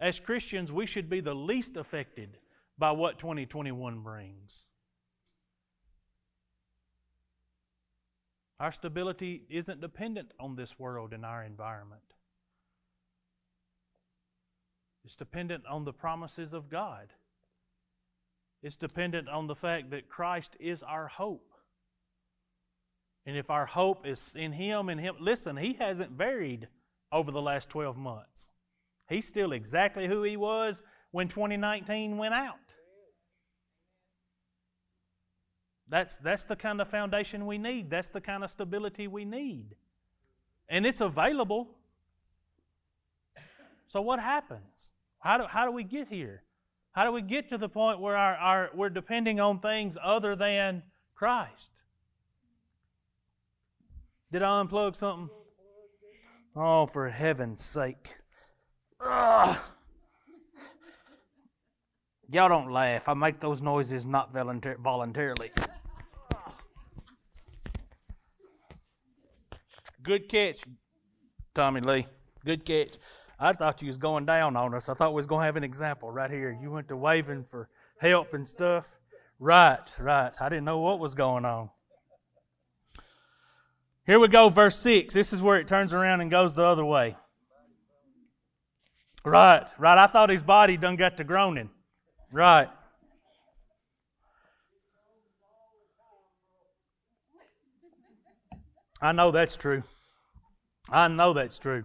As 0.00 0.20
Christians, 0.20 0.72
we 0.72 0.86
should 0.86 1.10
be 1.10 1.20
the 1.20 1.34
least 1.34 1.76
affected 1.76 2.38
by 2.78 2.92
what 2.92 3.18
2021 3.18 4.00
brings. 4.00 4.64
Our 8.60 8.72
stability 8.72 9.44
isn't 9.48 9.80
dependent 9.80 10.32
on 10.40 10.56
this 10.56 10.78
world 10.78 11.12
and 11.12 11.24
our 11.24 11.44
environment. 11.44 12.02
It's 15.04 15.14
dependent 15.16 15.64
on 15.66 15.84
the 15.84 15.92
promises 15.92 16.52
of 16.52 16.68
God. 16.68 17.12
It's 18.62 18.76
dependent 18.76 19.28
on 19.28 19.46
the 19.46 19.54
fact 19.54 19.90
that 19.90 20.08
Christ 20.08 20.56
is 20.58 20.82
our 20.82 21.06
hope. 21.06 21.54
And 23.24 23.36
if 23.36 23.48
our 23.48 23.66
hope 23.66 24.06
is 24.06 24.34
in 24.34 24.52
Him 24.52 24.88
and 24.88 25.00
Him, 25.00 25.14
listen, 25.20 25.56
He 25.56 25.74
hasn't 25.74 26.12
varied 26.12 26.68
over 27.12 27.30
the 27.30 27.40
last 27.40 27.68
12 27.70 27.96
months. 27.96 28.48
He's 29.08 29.28
still 29.28 29.52
exactly 29.52 30.08
who 30.08 30.22
He 30.24 30.36
was 30.36 30.82
when 31.12 31.28
2019 31.28 32.18
went 32.18 32.34
out. 32.34 32.56
That's, 35.90 36.18
that's 36.18 36.44
the 36.44 36.56
kind 36.56 36.80
of 36.80 36.88
foundation 36.88 37.46
we 37.46 37.58
need. 37.58 37.90
That's 37.90 38.10
the 38.10 38.20
kind 38.20 38.44
of 38.44 38.50
stability 38.50 39.06
we 39.06 39.24
need. 39.24 39.74
And 40.68 40.86
it's 40.86 41.00
available. 41.00 41.68
So, 43.86 44.02
what 44.02 44.20
happens? 44.20 44.90
How 45.20 45.38
do, 45.38 45.44
how 45.44 45.64
do 45.64 45.72
we 45.72 45.82
get 45.82 46.08
here? 46.08 46.42
How 46.92 47.04
do 47.04 47.12
we 47.12 47.22
get 47.22 47.48
to 47.50 47.58
the 47.58 47.68
point 47.68 48.00
where 48.00 48.16
our, 48.16 48.34
our, 48.36 48.70
we're 48.74 48.90
depending 48.90 49.40
on 49.40 49.60
things 49.60 49.96
other 50.02 50.36
than 50.36 50.82
Christ? 51.14 51.70
Did 54.30 54.42
I 54.42 54.62
unplug 54.62 54.94
something? 54.94 55.30
Oh, 56.54 56.86
for 56.86 57.08
heaven's 57.08 57.64
sake. 57.64 58.16
Ugh. 59.00 59.56
Y'all 62.30 62.48
don't 62.48 62.70
laugh. 62.70 63.08
I 63.08 63.14
make 63.14 63.40
those 63.40 63.62
noises 63.62 64.04
not 64.04 64.34
voluntarily. 64.34 65.50
Good 70.02 70.28
catch, 70.28 70.60
Tommy 71.54 71.80
Lee. 71.80 72.06
Good 72.44 72.64
catch. 72.64 72.96
I 73.38 73.52
thought 73.52 73.82
you 73.82 73.88
was 73.88 73.98
going 73.98 74.26
down 74.26 74.56
on 74.56 74.74
us. 74.74 74.88
I 74.88 74.94
thought 74.94 75.12
we 75.12 75.16
was 75.16 75.26
going 75.26 75.42
to 75.42 75.46
have 75.46 75.56
an 75.56 75.64
example 75.64 76.10
right 76.10 76.30
here. 76.30 76.56
You 76.60 76.70
went 76.70 76.88
to 76.88 76.96
waving 76.96 77.44
for 77.50 77.68
help 78.00 78.34
and 78.34 78.48
stuff. 78.48 78.86
Right, 79.38 79.78
right. 79.98 80.32
I 80.40 80.48
didn't 80.48 80.64
know 80.64 80.80
what 80.80 80.98
was 80.98 81.14
going 81.14 81.44
on. 81.44 81.70
Here 84.06 84.18
we 84.18 84.28
go, 84.28 84.48
verse 84.48 84.78
6. 84.78 85.14
This 85.14 85.32
is 85.32 85.42
where 85.42 85.58
it 85.58 85.68
turns 85.68 85.92
around 85.92 86.20
and 86.20 86.30
goes 86.30 86.54
the 86.54 86.64
other 86.64 86.84
way. 86.84 87.16
Right, 89.24 89.66
right. 89.78 89.98
I 89.98 90.06
thought 90.06 90.30
his 90.30 90.42
body 90.42 90.76
done 90.76 90.96
got 90.96 91.18
to 91.18 91.24
groaning. 91.24 91.70
Right. 92.32 92.68
I 99.00 99.12
know 99.12 99.30
that's 99.30 99.56
true. 99.56 99.82
I 100.90 101.08
know 101.08 101.32
that's 101.32 101.58
true. 101.58 101.84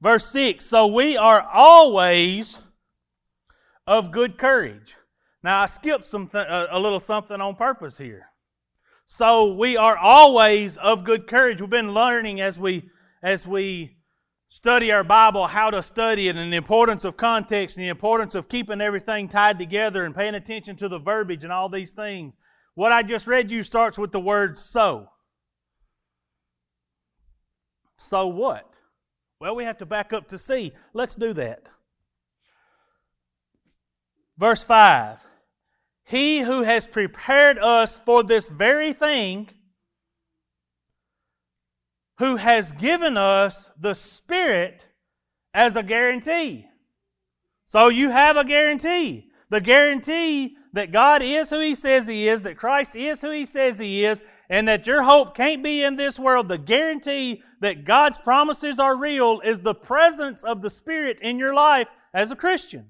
Verse 0.00 0.30
6 0.32 0.64
So 0.64 0.86
we 0.86 1.16
are 1.16 1.46
always 1.52 2.58
of 3.86 4.10
good 4.10 4.38
courage. 4.38 4.96
Now, 5.42 5.60
I 5.60 5.66
skipped 5.66 6.04
some 6.04 6.28
th- 6.28 6.46
uh, 6.46 6.68
a 6.70 6.78
little 6.78 7.00
something 7.00 7.40
on 7.40 7.56
purpose 7.56 7.98
here. 7.98 8.28
So 9.06 9.54
we 9.54 9.76
are 9.76 9.96
always 9.96 10.76
of 10.76 11.04
good 11.04 11.26
courage. 11.26 11.60
We've 11.60 11.68
been 11.68 11.94
learning 11.94 12.40
as 12.40 12.58
we 12.58 12.88
as 13.22 13.46
we 13.46 13.96
study 14.48 14.92
our 14.92 15.04
Bible 15.04 15.46
how 15.46 15.70
to 15.70 15.82
study 15.82 16.28
it 16.28 16.36
and 16.36 16.52
the 16.52 16.56
importance 16.56 17.04
of 17.04 17.16
context 17.16 17.76
and 17.76 17.84
the 17.84 17.88
importance 17.88 18.34
of 18.34 18.48
keeping 18.48 18.80
everything 18.80 19.28
tied 19.28 19.58
together 19.58 20.04
and 20.04 20.14
paying 20.14 20.34
attention 20.34 20.76
to 20.76 20.88
the 20.88 20.98
verbiage 20.98 21.44
and 21.44 21.52
all 21.52 21.68
these 21.68 21.92
things. 21.92 22.36
What 22.74 22.92
I 22.92 23.02
just 23.02 23.26
read 23.26 23.50
you 23.50 23.62
starts 23.62 23.98
with 23.98 24.12
the 24.12 24.20
word 24.20 24.58
so. 24.58 25.08
So 28.02 28.26
what? 28.26 28.68
Well, 29.40 29.54
we 29.54 29.64
have 29.64 29.78
to 29.78 29.86
back 29.86 30.12
up 30.12 30.28
to 30.28 30.38
see. 30.38 30.72
Let's 30.92 31.14
do 31.14 31.32
that. 31.34 31.62
Verse 34.36 34.62
5 34.62 35.22
He 36.04 36.40
who 36.40 36.62
has 36.62 36.86
prepared 36.86 37.58
us 37.58 37.98
for 37.98 38.22
this 38.22 38.48
very 38.48 38.92
thing, 38.92 39.50
who 42.18 42.36
has 42.36 42.72
given 42.72 43.16
us 43.16 43.70
the 43.78 43.94
Spirit 43.94 44.86
as 45.54 45.76
a 45.76 45.82
guarantee. 45.82 46.66
So 47.66 47.88
you 47.88 48.10
have 48.10 48.36
a 48.36 48.44
guarantee. 48.44 49.30
The 49.48 49.60
guarantee 49.60 50.56
that 50.72 50.92
God 50.92 51.22
is 51.22 51.50
who 51.50 51.60
He 51.60 51.74
says 51.74 52.06
He 52.08 52.28
is, 52.28 52.42
that 52.42 52.56
Christ 52.56 52.96
is 52.96 53.20
who 53.20 53.30
He 53.30 53.46
says 53.46 53.78
He 53.78 54.04
is, 54.04 54.22
and 54.48 54.68
that 54.68 54.86
your 54.86 55.02
hope 55.02 55.34
can't 55.34 55.62
be 55.62 55.82
in 55.82 55.96
this 55.96 56.18
world, 56.18 56.48
the 56.48 56.58
guarantee 56.58 57.42
that 57.62 57.84
God's 57.84 58.18
promises 58.18 58.80
are 58.80 58.96
real 58.96 59.40
is 59.40 59.60
the 59.60 59.74
presence 59.74 60.42
of 60.42 60.62
the 60.62 60.70
Spirit 60.70 61.18
in 61.20 61.38
your 61.38 61.54
life 61.54 61.88
as 62.12 62.30
a 62.30 62.36
Christian. 62.36 62.88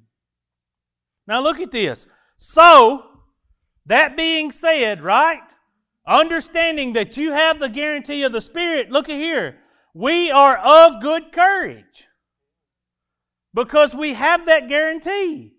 Now 1.27 1.43
look 1.43 1.61
at 1.61 1.71
this. 1.71 2.07
So, 2.39 3.05
that 3.87 4.17
being 4.17 4.51
said, 4.51 5.03
right? 5.03 5.43
Understanding 6.07 6.95
that 6.95 7.19
you 7.19 7.33
have 7.33 7.61
the 7.61 7.69
guarantee 7.69 8.25
of 8.25 8.33
the 8.33 8.41
Spirit, 8.41 8.91
look 8.91 9.09
at 9.09 9.17
here. 9.17 9.59
We 9.95 10.31
are 10.31 10.57
of 10.57 11.03
good 11.03 11.33
courage 11.33 12.09
because 13.53 13.95
we 13.95 14.15
have 14.15 14.47
that 14.47 14.69
guarantee. 14.69 15.53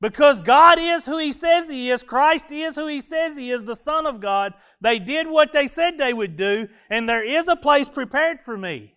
Because 0.00 0.40
God 0.40 0.78
is 0.78 1.06
who 1.06 1.18
He 1.18 1.32
says 1.32 1.68
He 1.68 1.90
is, 1.90 2.02
Christ 2.02 2.52
is 2.52 2.76
who 2.76 2.86
He 2.86 3.00
says 3.00 3.36
He 3.36 3.50
is, 3.50 3.62
the 3.62 3.76
Son 3.76 4.06
of 4.06 4.20
God. 4.20 4.54
They 4.80 4.98
did 4.98 5.26
what 5.26 5.52
they 5.52 5.66
said 5.66 5.98
they 5.98 6.12
would 6.12 6.36
do, 6.36 6.68
and 6.88 7.08
there 7.08 7.24
is 7.24 7.48
a 7.48 7.56
place 7.56 7.88
prepared 7.88 8.40
for 8.40 8.56
me. 8.56 8.94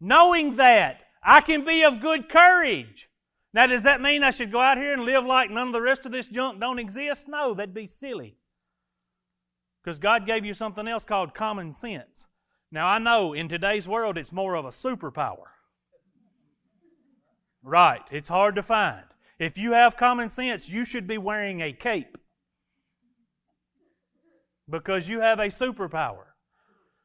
Knowing 0.00 0.56
that, 0.56 1.04
I 1.22 1.40
can 1.40 1.64
be 1.64 1.82
of 1.82 2.00
good 2.00 2.28
courage. 2.28 3.08
Now, 3.52 3.66
does 3.66 3.84
that 3.84 4.00
mean 4.00 4.22
I 4.22 4.30
should 4.30 4.50
go 4.50 4.60
out 4.60 4.78
here 4.78 4.92
and 4.92 5.04
live 5.04 5.24
like 5.24 5.50
none 5.50 5.68
of 5.68 5.72
the 5.72 5.80
rest 5.80 6.04
of 6.06 6.12
this 6.12 6.26
junk 6.26 6.58
don't 6.58 6.78
exist? 6.78 7.28
No, 7.28 7.54
that'd 7.54 7.74
be 7.74 7.86
silly. 7.86 8.36
Because 9.82 9.98
God 9.98 10.26
gave 10.26 10.44
you 10.44 10.54
something 10.54 10.88
else 10.88 11.04
called 11.04 11.34
common 11.34 11.72
sense. 11.72 12.26
Now, 12.72 12.86
I 12.86 12.98
know 12.98 13.32
in 13.32 13.48
today's 13.48 13.86
world 13.86 14.18
it's 14.18 14.32
more 14.32 14.54
of 14.54 14.64
a 14.64 14.70
superpower. 14.70 15.52
Right, 17.62 18.02
it's 18.10 18.28
hard 18.28 18.56
to 18.56 18.62
find. 18.62 19.04
If 19.44 19.58
you 19.58 19.72
have 19.72 19.98
common 19.98 20.30
sense, 20.30 20.70
you 20.70 20.86
should 20.86 21.06
be 21.06 21.18
wearing 21.18 21.60
a 21.60 21.70
cape 21.70 22.16
because 24.66 25.06
you 25.06 25.20
have 25.20 25.38
a 25.38 25.48
superpower. 25.48 26.28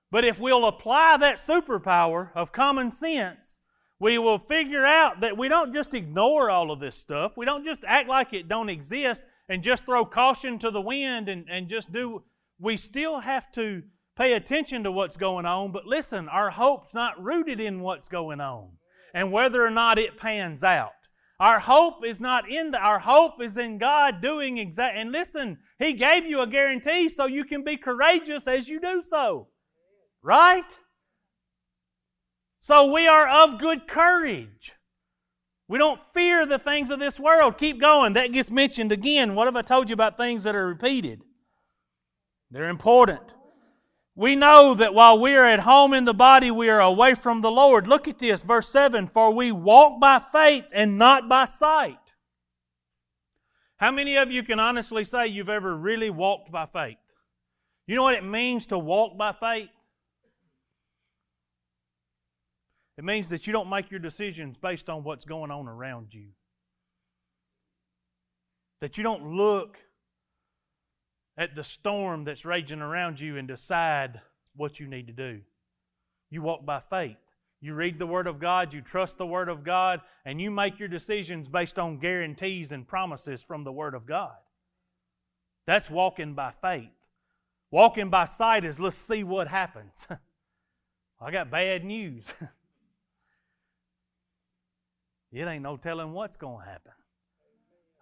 But 0.10 0.24
if 0.24 0.40
we'll 0.40 0.66
apply 0.66 1.18
that 1.18 1.36
superpower 1.36 2.30
of 2.34 2.54
common 2.54 2.92
sense, 2.92 3.58
we 4.00 4.18
will 4.18 4.40
figure 4.40 4.86
out 4.86 5.20
that 5.20 5.38
we 5.38 5.50
don't 5.50 5.74
just 5.74 5.94
ignore 5.94 6.50
all 6.50 6.72
of 6.72 6.80
this 6.80 6.96
stuff. 6.96 7.36
We 7.36 7.46
don't 7.46 7.66
just 7.66 7.84
act 7.86 8.08
like 8.08 8.32
it 8.32 8.48
don't 8.48 8.70
exist 8.70 9.26
and 9.50 9.62
just 9.62 9.86
throw 9.86 10.06
caution 10.06 10.60
to 10.60 10.72
the 10.72 10.80
wind 10.80 11.28
and, 11.28 11.46
and 11.52 11.68
just 11.68 11.92
do. 11.92 12.24
We 12.58 12.78
still 12.78 13.20
have 13.20 13.52
to 13.52 13.84
pay 14.16 14.32
attention 14.32 14.86
to 14.86 14.94
what's 14.94 15.18
going 15.18 15.46
on, 15.46 15.74
but 15.74 15.86
listen, 15.86 16.30
our 16.30 16.52
hope's 16.52 16.94
not 16.94 17.22
rooted 17.22 17.60
in 17.60 17.82
what's 17.82 18.08
going 18.08 18.40
on 18.40 18.78
and 19.14 19.34
whether 19.34 19.62
or 19.62 19.70
not 19.70 20.00
it 20.00 20.18
pans 20.18 20.64
out. 20.64 20.92
Our 21.40 21.60
hope 21.60 22.06
is 22.06 22.20
not 22.20 22.50
in 22.50 22.72
the, 22.72 22.80
our 22.80 23.00
hope 23.00 23.42
is 23.42 23.56
in 23.56 23.78
God 23.78 24.22
doing 24.22 24.58
exact. 24.58 24.98
And 24.98 25.12
listen, 25.12 25.60
He 25.78 25.94
gave 25.94 26.26
you 26.26 26.42
a 26.42 26.48
guarantee 26.48 27.08
so 27.08 27.28
you 27.28 27.46
can 27.46 27.64
be 27.64 27.78
courageous 27.78 28.48
as 28.48 28.68
you 28.68 28.82
do 28.82 29.02
so. 29.02 29.48
Right? 30.22 30.66
So 32.60 32.94
we 32.94 33.08
are 33.08 33.28
of 33.28 33.60
good 33.60 33.88
courage. 33.88 34.74
We 35.70 35.78
don't 35.78 36.02
fear 36.14 36.46
the 36.46 36.60
things 36.60 36.90
of 36.90 37.00
this 37.00 37.20
world. 37.20 37.58
Keep 37.58 37.80
going. 37.80 38.14
That 38.14 38.34
gets 38.34 38.52
mentioned 38.52 38.92
again. 38.92 39.36
What 39.36 39.46
have 39.46 39.56
I 39.56 39.62
told 39.62 39.88
you 39.88 39.94
about 39.94 40.18
things 40.18 40.44
that 40.44 40.56
are 40.56 40.68
repeated? 40.68 41.22
They're 42.52 42.70
important. 42.70 43.22
We 44.20 44.36
know 44.36 44.74
that 44.74 44.94
while 44.94 45.18
we 45.18 45.34
are 45.38 45.46
at 45.46 45.62
home 45.62 45.94
in 45.94 46.04
the 46.04 46.14
body, 46.14 46.52
we 46.52 46.68
are 46.68 46.82
away 46.82 47.16
from 47.16 47.40
the 47.40 47.50
Lord. 47.50 47.88
Look 47.88 48.06
at 48.06 48.20
this, 48.20 48.44
verse 48.44 48.68
7 48.68 49.08
For 49.08 49.34
we 49.34 49.54
walk 49.54 50.02
by 50.02 50.20
faith 50.20 50.66
and 50.74 50.98
not 50.98 51.30
by 51.30 51.46
sight. 51.46 51.96
How 53.78 53.92
many 53.92 54.18
of 54.18 54.30
you 54.30 54.44
can 54.44 54.60
honestly 54.60 55.06
say 55.06 55.28
you've 55.28 55.48
ever 55.48 55.74
really 55.74 56.10
walked 56.10 56.52
by 56.52 56.66
faith? 56.66 56.98
You 57.88 57.96
know 57.96 58.04
what 58.04 58.14
it 58.14 58.26
means 58.26 58.66
to 58.66 58.78
walk 58.78 59.18
by 59.18 59.32
faith? 59.32 59.70
It 62.98 63.06
means 63.06 63.30
that 63.30 63.48
you 63.48 63.54
don't 63.54 63.70
make 63.70 63.90
your 63.90 64.02
decisions 64.02 64.58
based 64.58 64.90
on 64.90 65.06
what's 65.06 65.24
going 65.24 65.50
on 65.50 65.66
around 65.66 66.14
you. 66.14 66.32
That 68.82 68.98
you 68.98 69.04
don't 69.06 69.34
look 69.38 69.78
at 71.40 71.56
the 71.56 71.64
storm 71.64 72.26
that's 72.26 72.44
raging 72.44 72.82
around 72.82 73.22
you 73.22 73.38
and 73.38 73.48
decide 73.48 74.20
what 74.58 74.78
you 74.78 74.88
need 74.88 75.08
to 75.08 75.14
do. 75.14 75.40
You 76.30 76.42
walk 76.42 76.66
by 76.66 76.82
faith. 76.82 77.16
You 77.62 77.74
read 77.74 77.98
the 77.98 78.06
Word 78.06 78.28
of 78.28 78.40
God, 78.40 78.74
you 78.74 78.82
trust 78.82 79.18
the 79.18 79.26
Word 79.26 79.48
of 79.48 79.64
God, 79.64 80.02
and 80.26 80.42
you 80.42 80.52
make 80.52 80.80
your 80.80 80.90
decisions 80.90 81.48
based 81.48 81.80
on 81.80 82.00
guarantees 82.00 82.74
and 82.74 82.86
promises 82.86 83.42
from 83.42 83.64
the 83.64 83.72
Word 83.72 83.96
of 83.96 84.06
God. 84.06 84.36
That's 85.66 85.90
walking 85.90 86.36
by 86.36 86.52
faith. 86.62 86.92
Walking 87.72 88.10
by 88.10 88.26
sight 88.26 88.66
is 88.66 88.80
let's 88.80 88.98
see 88.98 89.24
what 89.24 89.48
happens. 89.48 90.08
I 91.22 91.32
got 91.32 91.50
bad 91.50 91.86
news. 91.86 92.34
it 95.32 95.48
ain't 95.48 95.64
no 95.64 95.78
telling 95.78 96.12
what's 96.12 96.38
going 96.38 96.66
to 96.66 96.70
happen. 96.70 96.92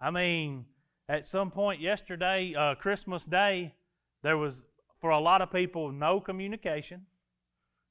I 0.00 0.10
mean, 0.10 0.64
at 1.08 1.26
some 1.26 1.50
point 1.50 1.80
yesterday, 1.80 2.54
uh, 2.54 2.74
Christmas 2.74 3.24
Day, 3.24 3.74
there 4.22 4.36
was, 4.36 4.64
for 5.00 5.10
a 5.10 5.18
lot 5.18 5.40
of 5.40 5.50
people, 5.50 5.90
no 5.90 6.20
communication, 6.20 7.06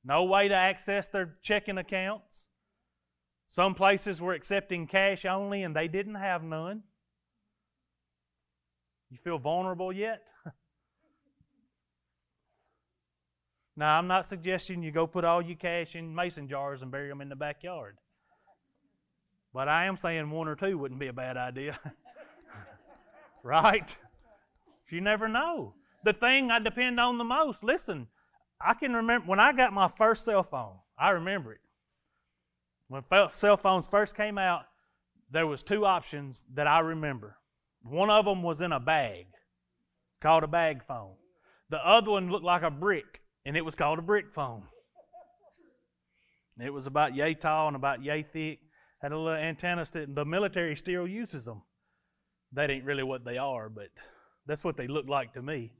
no 0.04 0.24
way 0.24 0.48
to 0.48 0.54
access 0.54 1.08
their 1.08 1.36
checking 1.42 1.80
accounts. 1.80 2.44
Some 3.50 3.74
places 3.74 4.22
were 4.22 4.34
accepting 4.34 4.86
cash 4.88 5.26
only 5.26 5.64
and 5.64 5.76
they 5.76 5.88
didn't 5.88 6.16
have 6.16 6.44
none. 6.44 6.84
You 9.10 9.18
feel 9.18 9.40
vulnerable 9.40 9.92
yet? 9.92 10.22
now, 13.76 13.98
I'm 13.98 14.08
not 14.08 14.26
suggesting 14.26 14.84
you 14.84 14.92
go 14.92 15.08
put 15.08 15.24
all 15.24 15.42
your 15.42 15.56
cash 15.56 15.96
in 15.96 16.14
mason 16.14 16.48
jars 16.50 16.82
and 16.82 16.92
bury 16.92 17.10
them 17.10 17.22
in 17.22 17.30
the 17.30 17.36
backyard. 17.36 17.98
But 19.54 19.70
I 19.70 19.86
am 19.86 19.98
saying 19.98 20.30
one 20.30 20.48
or 20.48 20.56
two 20.56 20.78
wouldn't 20.78 21.00
be 21.00 21.08
a 21.08 21.14
bad 21.14 21.38
idea. 21.38 21.80
right? 23.44 23.98
You 24.90 25.02
never 25.02 25.28
know. 25.28 25.74
The 26.04 26.14
thing 26.14 26.52
I 26.52 26.60
depend 26.60 27.00
on 27.00 27.18
the 27.18 27.24
most, 27.24 27.64
listen, 27.64 28.08
I 28.62 28.74
can 28.74 28.94
remember 28.94 29.28
when 29.28 29.40
I 29.40 29.52
got 29.54 29.74
my 29.74 29.88
first 29.88 30.24
cell 30.24 30.44
phone, 30.44 30.78
I 30.98 31.12
remember 31.12 31.54
it. 31.54 31.62
When 32.88 33.04
cell 33.34 33.58
phones 33.58 33.88
first 33.88 34.16
came 34.16 34.38
out, 34.38 34.64
there 35.30 35.46
was 35.46 35.62
two 35.62 35.86
options 35.86 36.46
that 36.54 36.68
I 36.68 36.80
remember. 36.80 37.38
One 37.84 38.10
of 38.10 38.26
them 38.26 38.44
was 38.44 38.62
in 38.62 38.72
a 38.72 38.80
bag, 38.80 39.28
called 40.22 40.44
a 40.44 40.48
bag 40.48 40.84
phone. 40.88 41.16
The 41.70 41.86
other 41.86 42.12
one 42.12 42.30
looked 42.30 42.46
like 42.46 42.64
a 42.64 42.72
brick, 42.72 43.22
and 43.46 43.58
it 43.58 43.66
was 43.66 43.76
called 43.76 44.00
a 44.00 44.04
brick 44.04 44.32
phone. 44.32 44.64
It 46.60 46.74
was 46.74 46.88
about 46.88 47.16
yay 47.16 47.34
tall 47.34 47.68
and 47.68 47.76
about 47.76 48.04
yay 48.04 48.24
thick 48.24 48.60
had 49.02 49.12
a 49.12 49.18
little 49.18 49.40
antenna. 49.40 49.86
The 49.86 50.26
military 50.26 50.76
still 50.76 51.08
uses 51.08 51.46
them. 51.46 51.62
That 52.54 52.72
ain't 52.72 52.86
really 52.86 53.04
what 53.04 53.26
they 53.26 53.38
are, 53.38 53.70
but 53.70 53.90
that's 54.46 54.64
what 54.64 54.78
they 54.78 54.88
look 54.88 55.08
like 55.08 55.34
to 55.34 55.42
me. 55.42 55.74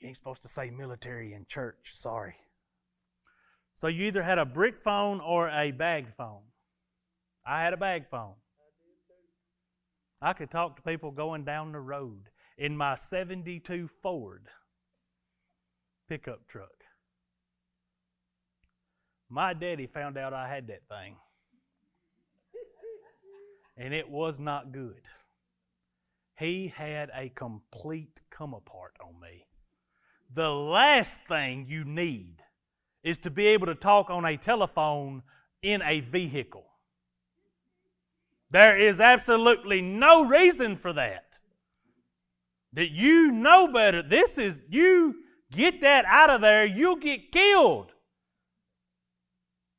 You 0.00 0.08
ain't 0.08 0.16
supposed 0.16 0.42
to 0.42 0.48
say 0.48 0.70
military 0.70 1.32
in 1.32 1.46
church. 1.46 1.90
Sorry. 1.92 2.34
So 3.74 3.86
you 3.86 4.06
either 4.06 4.22
had 4.22 4.38
a 4.38 4.44
brick 4.44 4.78
phone 4.78 5.20
or 5.20 5.48
a 5.48 5.70
bag 5.70 6.08
phone. 6.16 6.42
I 7.46 7.62
had 7.62 7.72
a 7.72 7.76
bag 7.76 8.04
phone. 8.10 8.34
I 10.20 10.32
could 10.32 10.50
talk 10.50 10.76
to 10.76 10.82
people 10.82 11.10
going 11.10 11.44
down 11.44 11.72
the 11.72 11.80
road 11.80 12.28
in 12.56 12.76
my 12.76 12.94
72 12.94 13.88
Ford 14.02 14.46
pickup 16.08 16.46
truck. 16.46 16.68
My 19.28 19.54
daddy 19.54 19.86
found 19.86 20.18
out 20.18 20.34
I 20.34 20.48
had 20.48 20.68
that 20.68 20.82
thing. 20.88 21.16
And 23.82 23.92
it 23.92 24.08
was 24.08 24.38
not 24.38 24.70
good. 24.70 25.00
He 26.38 26.72
had 26.72 27.10
a 27.12 27.30
complete 27.30 28.20
come 28.30 28.54
apart 28.54 28.94
on 29.04 29.20
me. 29.20 29.44
The 30.32 30.50
last 30.50 31.20
thing 31.26 31.66
you 31.68 31.84
need 31.84 32.36
is 33.02 33.18
to 33.18 33.30
be 33.30 33.48
able 33.48 33.66
to 33.66 33.74
talk 33.74 34.08
on 34.08 34.24
a 34.24 34.36
telephone 34.36 35.24
in 35.62 35.82
a 35.82 35.98
vehicle. 35.98 36.64
There 38.52 38.78
is 38.78 39.00
absolutely 39.00 39.82
no 39.82 40.26
reason 40.26 40.76
for 40.76 40.92
that. 40.92 41.40
That 42.74 42.92
you 42.92 43.32
know 43.32 43.66
better. 43.66 44.00
This 44.00 44.38
is, 44.38 44.60
you 44.70 45.16
get 45.50 45.80
that 45.80 46.04
out 46.04 46.30
of 46.30 46.40
there, 46.40 46.64
you'll 46.64 46.94
get 46.94 47.32
killed. 47.32 47.90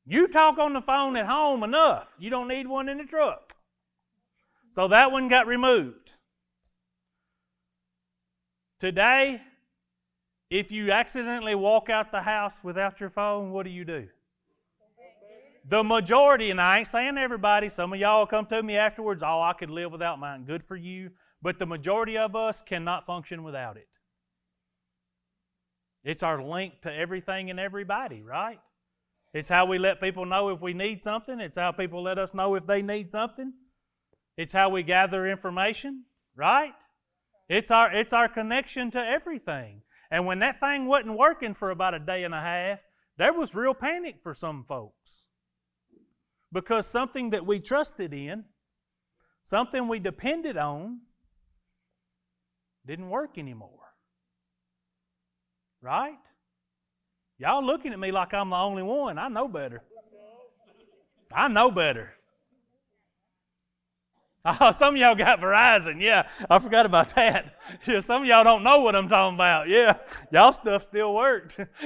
You 0.04 0.28
talk 0.28 0.58
on 0.58 0.74
the 0.74 0.82
phone 0.82 1.16
at 1.16 1.24
home 1.24 1.62
enough. 1.62 2.14
You 2.18 2.28
don't 2.28 2.48
need 2.48 2.66
one 2.66 2.90
in 2.90 2.98
the 2.98 3.04
truck. 3.04 3.53
So 4.74 4.88
that 4.88 5.12
one 5.12 5.28
got 5.28 5.46
removed. 5.46 6.10
Today, 8.80 9.40
if 10.50 10.72
you 10.72 10.90
accidentally 10.90 11.54
walk 11.54 11.88
out 11.88 12.10
the 12.10 12.22
house 12.22 12.58
without 12.64 12.98
your 12.98 13.08
phone, 13.08 13.52
what 13.52 13.62
do 13.62 13.70
you 13.70 13.84
do? 13.84 14.08
The 15.68 15.84
majority, 15.84 16.50
and 16.50 16.60
I 16.60 16.80
ain't 16.80 16.88
saying 16.88 17.16
everybody, 17.16 17.68
some 17.68 17.92
of 17.92 18.00
y'all 18.00 18.26
come 18.26 18.46
to 18.46 18.64
me 18.64 18.76
afterwards, 18.76 19.22
oh, 19.22 19.40
I 19.40 19.52
could 19.52 19.70
live 19.70 19.92
without 19.92 20.18
mine. 20.18 20.42
Good 20.42 20.64
for 20.64 20.74
you. 20.74 21.12
But 21.40 21.60
the 21.60 21.66
majority 21.66 22.18
of 22.18 22.34
us 22.34 22.60
cannot 22.60 23.06
function 23.06 23.44
without 23.44 23.76
it. 23.76 23.86
It's 26.02 26.24
our 26.24 26.42
link 26.42 26.80
to 26.80 26.92
everything 26.92 27.48
and 27.48 27.60
everybody, 27.60 28.22
right? 28.22 28.58
It's 29.32 29.48
how 29.48 29.66
we 29.66 29.78
let 29.78 30.00
people 30.00 30.26
know 30.26 30.48
if 30.48 30.60
we 30.60 30.74
need 30.74 31.04
something. 31.04 31.38
It's 31.38 31.56
how 31.56 31.70
people 31.70 32.02
let 32.02 32.18
us 32.18 32.34
know 32.34 32.56
if 32.56 32.66
they 32.66 32.82
need 32.82 33.12
something. 33.12 33.52
It's 34.36 34.52
how 34.52 34.68
we 34.68 34.82
gather 34.82 35.26
information, 35.26 36.04
right? 36.34 36.72
It's 37.48 37.70
our, 37.70 37.92
it's 37.92 38.12
our 38.12 38.28
connection 38.28 38.90
to 38.92 38.98
everything. 38.98 39.82
And 40.10 40.26
when 40.26 40.40
that 40.40 40.60
thing 40.60 40.86
wasn't 40.86 41.18
working 41.18 41.54
for 41.54 41.70
about 41.70 41.94
a 41.94 41.98
day 41.98 42.24
and 42.24 42.34
a 42.34 42.40
half, 42.40 42.80
there 43.16 43.32
was 43.32 43.54
real 43.54 43.74
panic 43.74 44.16
for 44.22 44.34
some 44.34 44.64
folks. 44.68 45.26
Because 46.52 46.86
something 46.86 47.30
that 47.30 47.46
we 47.46 47.60
trusted 47.60 48.12
in, 48.12 48.44
something 49.42 49.88
we 49.88 49.98
depended 49.98 50.56
on, 50.56 51.00
didn't 52.86 53.10
work 53.10 53.38
anymore. 53.38 53.70
Right? 55.80 56.18
Y'all 57.38 57.64
looking 57.64 57.92
at 57.92 57.98
me 57.98 58.10
like 58.10 58.32
I'm 58.32 58.50
the 58.50 58.56
only 58.56 58.82
one. 58.82 59.18
I 59.18 59.28
know 59.28 59.48
better. 59.48 59.82
I 61.32 61.48
know 61.48 61.70
better. 61.70 62.13
Oh, 64.60 64.72
some 64.72 64.94
of 64.94 65.00
y'all 65.00 65.14
got 65.14 65.40
Verizon. 65.40 66.02
Yeah, 66.02 66.28
I 66.50 66.58
forgot 66.58 66.84
about 66.86 67.14
that. 67.14 67.54
Yeah, 67.86 68.00
some 68.00 68.22
of 68.22 68.28
y'all 68.28 68.44
don't 68.44 68.62
know 68.62 68.80
what 68.80 68.94
I'm 68.94 69.08
talking 69.08 69.36
about. 69.36 69.68
Yeah, 69.68 69.96
y'all 70.30 70.52
stuff 70.52 70.84
still 70.84 71.14
worked. 71.14 71.56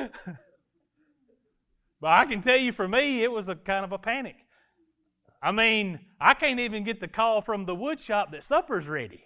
but 2.00 2.08
I 2.08 2.24
can 2.26 2.42
tell 2.42 2.56
you 2.56 2.72
for 2.72 2.88
me, 2.88 3.22
it 3.22 3.30
was 3.30 3.48
a 3.48 3.54
kind 3.54 3.84
of 3.84 3.92
a 3.92 3.98
panic. 3.98 4.36
I 5.40 5.52
mean, 5.52 6.00
I 6.20 6.34
can't 6.34 6.58
even 6.58 6.82
get 6.82 7.00
the 7.00 7.06
call 7.06 7.42
from 7.42 7.64
the 7.64 7.76
wood 7.76 8.00
shop 8.00 8.32
that 8.32 8.42
supper's 8.42 8.88
ready. 8.88 9.22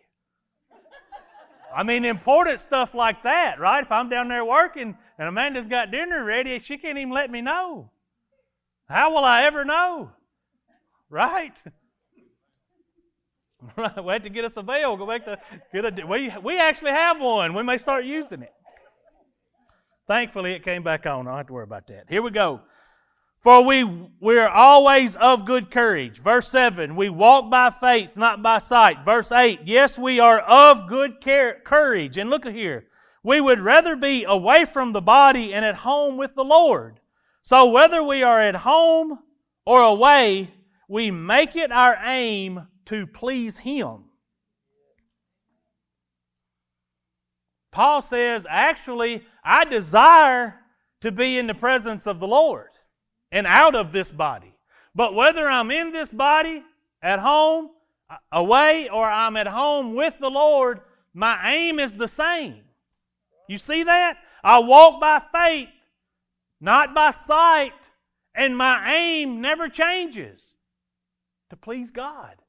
I 1.75 1.85
mean, 1.85 2.05
important 2.05 2.61
stuff 2.61 2.95
like 2.95 3.23
that, 3.23 3.59
right? 3.59 3.83
If 3.83 3.91
I'm 3.91 4.11
down 4.11 4.29
there 4.29 4.45
working 4.45 4.99
and 5.19 5.29
Amanda's 5.29 5.69
got 5.69 5.91
dinner 5.91 6.23
ready, 6.23 6.59
she 6.59 6.77
can't 6.77 6.99
even 6.99 7.13
let 7.13 7.31
me 7.31 7.41
know. 7.41 7.91
How 8.91 9.11
will 9.11 9.25
I 9.25 9.45
ever 9.45 9.65
know? 9.65 10.11
Right? 11.09 11.55
Right, 13.77 14.05
we 14.05 14.13
have 14.13 14.23
to 14.25 14.31
get 14.31 14.45
us 14.45 14.57
a 14.57 14.63
bell. 14.63 14.97
Go 14.97 15.07
back 15.07 15.25
to 15.25 15.39
get 15.73 15.85
a. 15.85 16.07
We 16.07 16.33
we 16.43 16.59
actually 16.59 16.91
have 16.91 17.21
one. 17.21 17.55
We 17.55 17.63
may 17.63 17.79
start 17.79 18.05
using 18.05 18.43
it. 18.43 18.53
Thankfully, 20.09 20.53
it 20.53 20.65
came 20.65 20.83
back 20.83 21.07
on. 21.07 21.27
I 21.27 21.31
don't 21.31 21.37
have 21.39 21.47
to 21.47 21.53
worry 21.53 21.65
about 21.65 21.87
that. 21.87 22.05
Here 22.09 22.23
we 22.23 22.31
go. 22.31 22.63
For 23.43 23.65
we 23.65 23.85
we 24.21 24.39
are 24.39 24.49
always 24.49 25.17
of 25.17 25.45
good 25.45 25.71
courage. 25.71 26.21
Verse 26.21 26.49
7, 26.49 26.95
we 26.95 27.09
walk 27.09 27.51
by 27.51 27.71
faith, 27.71 28.17
not 28.17 28.43
by 28.43 28.59
sight. 28.59 29.05
Verse 29.05 29.33
8, 29.33 29.61
yes, 29.65 29.99
we 29.99 30.21
are 30.21 30.41
of 30.41 30.89
good 30.89 31.21
care, 31.21 31.61
courage. 31.65 32.19
And 32.19 32.31
look 32.31 32.47
here. 32.47 32.87
We 33.25 33.41
would 33.41 33.61
rather 33.61 33.97
be 33.97 34.25
away 34.25 34.65
from 34.65 34.93
the 34.93 35.01
body 35.01 35.55
and 35.55 35.65
at 35.65 35.77
home 35.77 36.17
with 36.17 36.35
the 36.35 36.45
Lord. 36.45 37.01
So 37.43 37.71
whether 37.71 38.03
we 38.03 38.23
are 38.23 38.41
at 38.41 38.57
home 38.57 39.19
or 39.67 39.83
away, 39.83 40.53
we 40.89 41.11
make 41.11 41.57
it 41.57 41.73
our 41.73 41.99
aim 42.05 42.69
to 42.87 43.07
please 43.07 43.59
Him. 43.59 44.05
Paul 47.71 48.03
says, 48.03 48.47
actually, 48.49 49.25
I 49.43 49.65
desire 49.65 50.57
to 51.01 51.11
be 51.11 51.39
in 51.39 51.47
the 51.47 51.55
presence 51.55 52.07
of 52.07 52.21
the 52.21 52.29
Lord 52.29 52.69
and 53.31 53.47
out 53.47 53.75
of 53.75 53.93
this 53.93 54.13
body. 54.13 54.55
But 54.95 55.15
whether 55.15 55.49
I'm 55.49 55.71
in 55.71 55.93
this 55.93 56.13
body, 56.13 56.63
at 57.03 57.19
home, 57.19 57.71
away, 58.31 58.89
or 58.89 59.05
I'm 59.11 59.37
at 59.37 59.47
home 59.47 59.95
with 59.95 60.19
the 60.21 60.31
Lord, 60.31 60.81
my 61.15 61.53
aim 61.53 61.81
is 61.81 61.95
the 61.95 62.09
same. 62.09 62.63
You 63.49 63.59
see 63.59 63.83
that? 63.83 64.19
I 64.45 64.59
walk 64.61 65.01
by 65.01 65.23
faith, 65.35 65.69
not 66.61 66.95
by 66.95 67.11
sight, 67.11 67.73
and 68.35 68.57
my 68.57 68.95
aim 68.95 69.41
never 69.41 69.69
changes 69.69 70.55
to 71.51 71.57
please 71.57 71.91
God. 71.91 72.42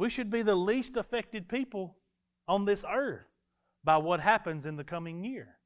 We 0.00 0.08
should 0.08 0.30
be 0.30 0.40
the 0.40 0.54
least 0.54 0.96
affected 0.96 1.46
people 1.46 1.98
on 2.48 2.64
this 2.64 2.86
earth 2.90 3.26
by 3.84 3.98
what 3.98 4.22
happens 4.22 4.64
in 4.64 4.76
the 4.76 4.82
coming 4.82 5.22
year. 5.24 5.58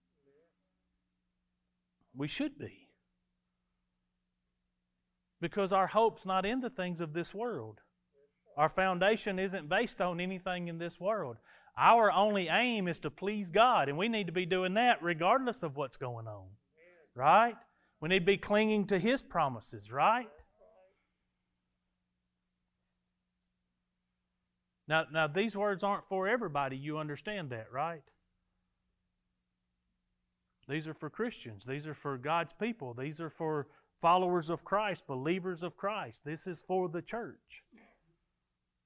We 2.17 2.27
should 2.27 2.59
be. 2.59 2.89
Because 5.41 5.73
our 5.73 5.87
hope's 5.87 6.27
not 6.27 6.45
in 6.45 6.63
the 6.63 6.69
things 6.69 7.01
of 7.01 7.13
this 7.13 7.33
world. 7.33 7.79
Our 8.57 8.69
foundation 8.69 9.39
isn't 9.39 9.69
based 9.69 10.01
on 10.01 10.19
anything 10.19 10.67
in 10.67 10.79
this 10.79 10.99
world. 10.99 11.37
Our 11.79 12.11
only 12.11 12.49
aim 12.49 12.89
is 12.89 12.99
to 13.01 13.13
please 13.13 13.53
God, 13.53 13.89
and 13.89 13.97
we 13.97 14.09
need 14.09 14.27
to 14.27 14.33
be 14.33 14.47
doing 14.47 14.75
that 14.75 15.01
regardless 15.01 15.63
of 15.63 15.77
what's 15.77 15.97
going 15.97 16.27
on. 16.27 16.49
Right? 17.15 17.55
We 18.01 18.09
need 18.09 18.21
to 18.21 18.25
be 18.25 18.37
clinging 18.37 18.89
to 18.89 18.99
His 18.99 19.23
promises, 19.23 19.93
right? 19.93 20.27
Now, 24.87 25.05
now 25.13 25.27
these 25.27 25.57
words 25.57 25.83
aren't 25.83 26.09
for 26.09 26.29
everybody. 26.29 26.77
You 26.77 26.99
understand 26.99 27.51
that, 27.51 27.73
right? 27.73 28.03
These 30.69 30.89
are 30.89 30.95
for 30.95 31.11
Christians. 31.11 31.65
These 31.65 31.87
are 31.87 31.95
for 31.95 32.17
God's 32.17 32.55
people. 32.59 32.95
These 32.95 33.21
are 33.21 33.31
for 33.31 33.67
followers 34.01 34.51
of 34.51 34.65
Christ, 34.65 35.07
believers 35.07 35.63
of 35.63 35.77
Christ. 35.77 36.25
This 36.25 36.47
is 36.47 36.63
for 36.67 36.89
the 36.89 37.03
church. 37.03 37.63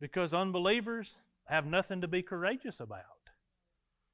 Because 0.01 0.33
unbelievers 0.33 1.17
have 1.47 1.67
nothing 1.67 2.01
to 2.01 2.09
be 2.09 2.23
courageous 2.23 2.79
about. 2.81 3.03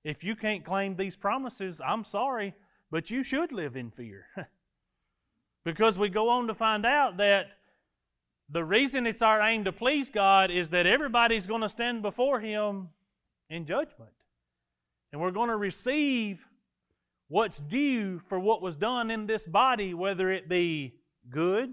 If 0.03 0.23
you 0.23 0.37
can't 0.37 0.65
claim 0.65 0.97
these 0.97 1.17
promises, 1.17 1.81
I'm 1.85 2.05
sorry, 2.05 2.55
but 2.91 3.11
you 3.11 3.23
should 3.23 3.53
live 3.53 3.77
in 3.77 3.91
fear. 3.91 4.27
because 5.65 5.97
we 5.97 6.09
go 6.09 6.29
on 6.29 6.47
to 6.47 6.55
find 6.55 6.85
out 6.85 7.17
that 7.17 7.47
the 8.49 8.65
reason 8.65 9.07
it's 9.07 9.23
our 9.23 9.41
aim 9.41 9.65
to 9.65 9.73
please 9.73 10.11
God 10.11 10.51
is 10.51 10.71
that 10.71 10.87
everybody's 10.87 11.47
going 11.47 11.63
to 11.63 11.69
stand 11.69 12.03
before 12.03 12.41
Him 12.41 12.91
in 13.49 13.67
judgment. 13.67 14.13
And 15.13 15.21
we're 15.21 15.31
going 15.31 15.49
to 15.49 15.57
receive 15.57 16.47
what's 17.29 17.59
due 17.59 18.21
for 18.29 18.39
what 18.39 18.61
was 18.61 18.77
done 18.77 19.11
in 19.11 19.27
this 19.27 19.45
body, 19.45 19.95
whether 19.95 20.31
it 20.31 20.49
be 20.49 20.95
good 21.31 21.73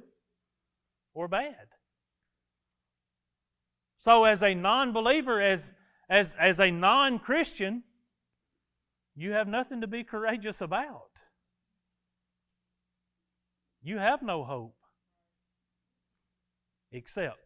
or 1.13 1.27
bad. 1.27 1.67
So, 3.97 4.23
as 4.23 4.41
a 4.41 4.55
non 4.55 4.93
believer, 4.93 5.41
as, 5.41 5.69
as, 6.09 6.35
as 6.39 6.59
a 6.59 6.71
non 6.71 7.19
Christian, 7.19 7.83
you 9.15 9.33
have 9.33 9.47
nothing 9.47 9.81
to 9.81 9.87
be 9.87 10.03
courageous 10.03 10.61
about. 10.61 11.09
You 13.83 13.97
have 13.97 14.21
no 14.21 14.43
hope 14.43 14.75
except. 16.91 17.37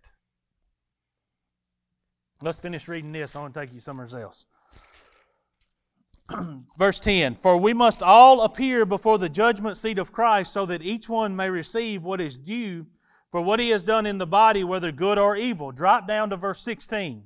Let's 2.42 2.60
finish 2.60 2.88
reading 2.88 3.12
this. 3.12 3.36
I 3.36 3.42
want 3.42 3.54
to 3.54 3.60
take 3.60 3.74
you 3.74 3.80
somewhere 3.80 4.08
else. 4.20 4.46
Verse 6.78 7.00
10 7.00 7.36
For 7.36 7.58
we 7.58 7.74
must 7.74 8.04
all 8.04 8.42
appear 8.42 8.86
before 8.86 9.18
the 9.18 9.30
judgment 9.30 9.78
seat 9.78 9.98
of 9.98 10.12
Christ, 10.12 10.52
so 10.52 10.66
that 10.66 10.82
each 10.82 11.08
one 11.08 11.36
may 11.36 11.50
receive 11.50 12.04
what 12.04 12.20
is 12.20 12.38
due 12.38 12.88
for 13.32 13.42
what 13.42 13.60
he 13.60 13.70
has 13.70 13.84
done 13.84 14.06
in 14.06 14.18
the 14.18 14.28
body, 14.28 14.64
whether 14.64 14.92
good 14.92 15.18
or 15.18 15.36
evil. 15.36 15.72
Drop 15.72 16.08
down 16.08 16.30
to 16.30 16.38
verse 16.38 16.62
16. 16.62 17.24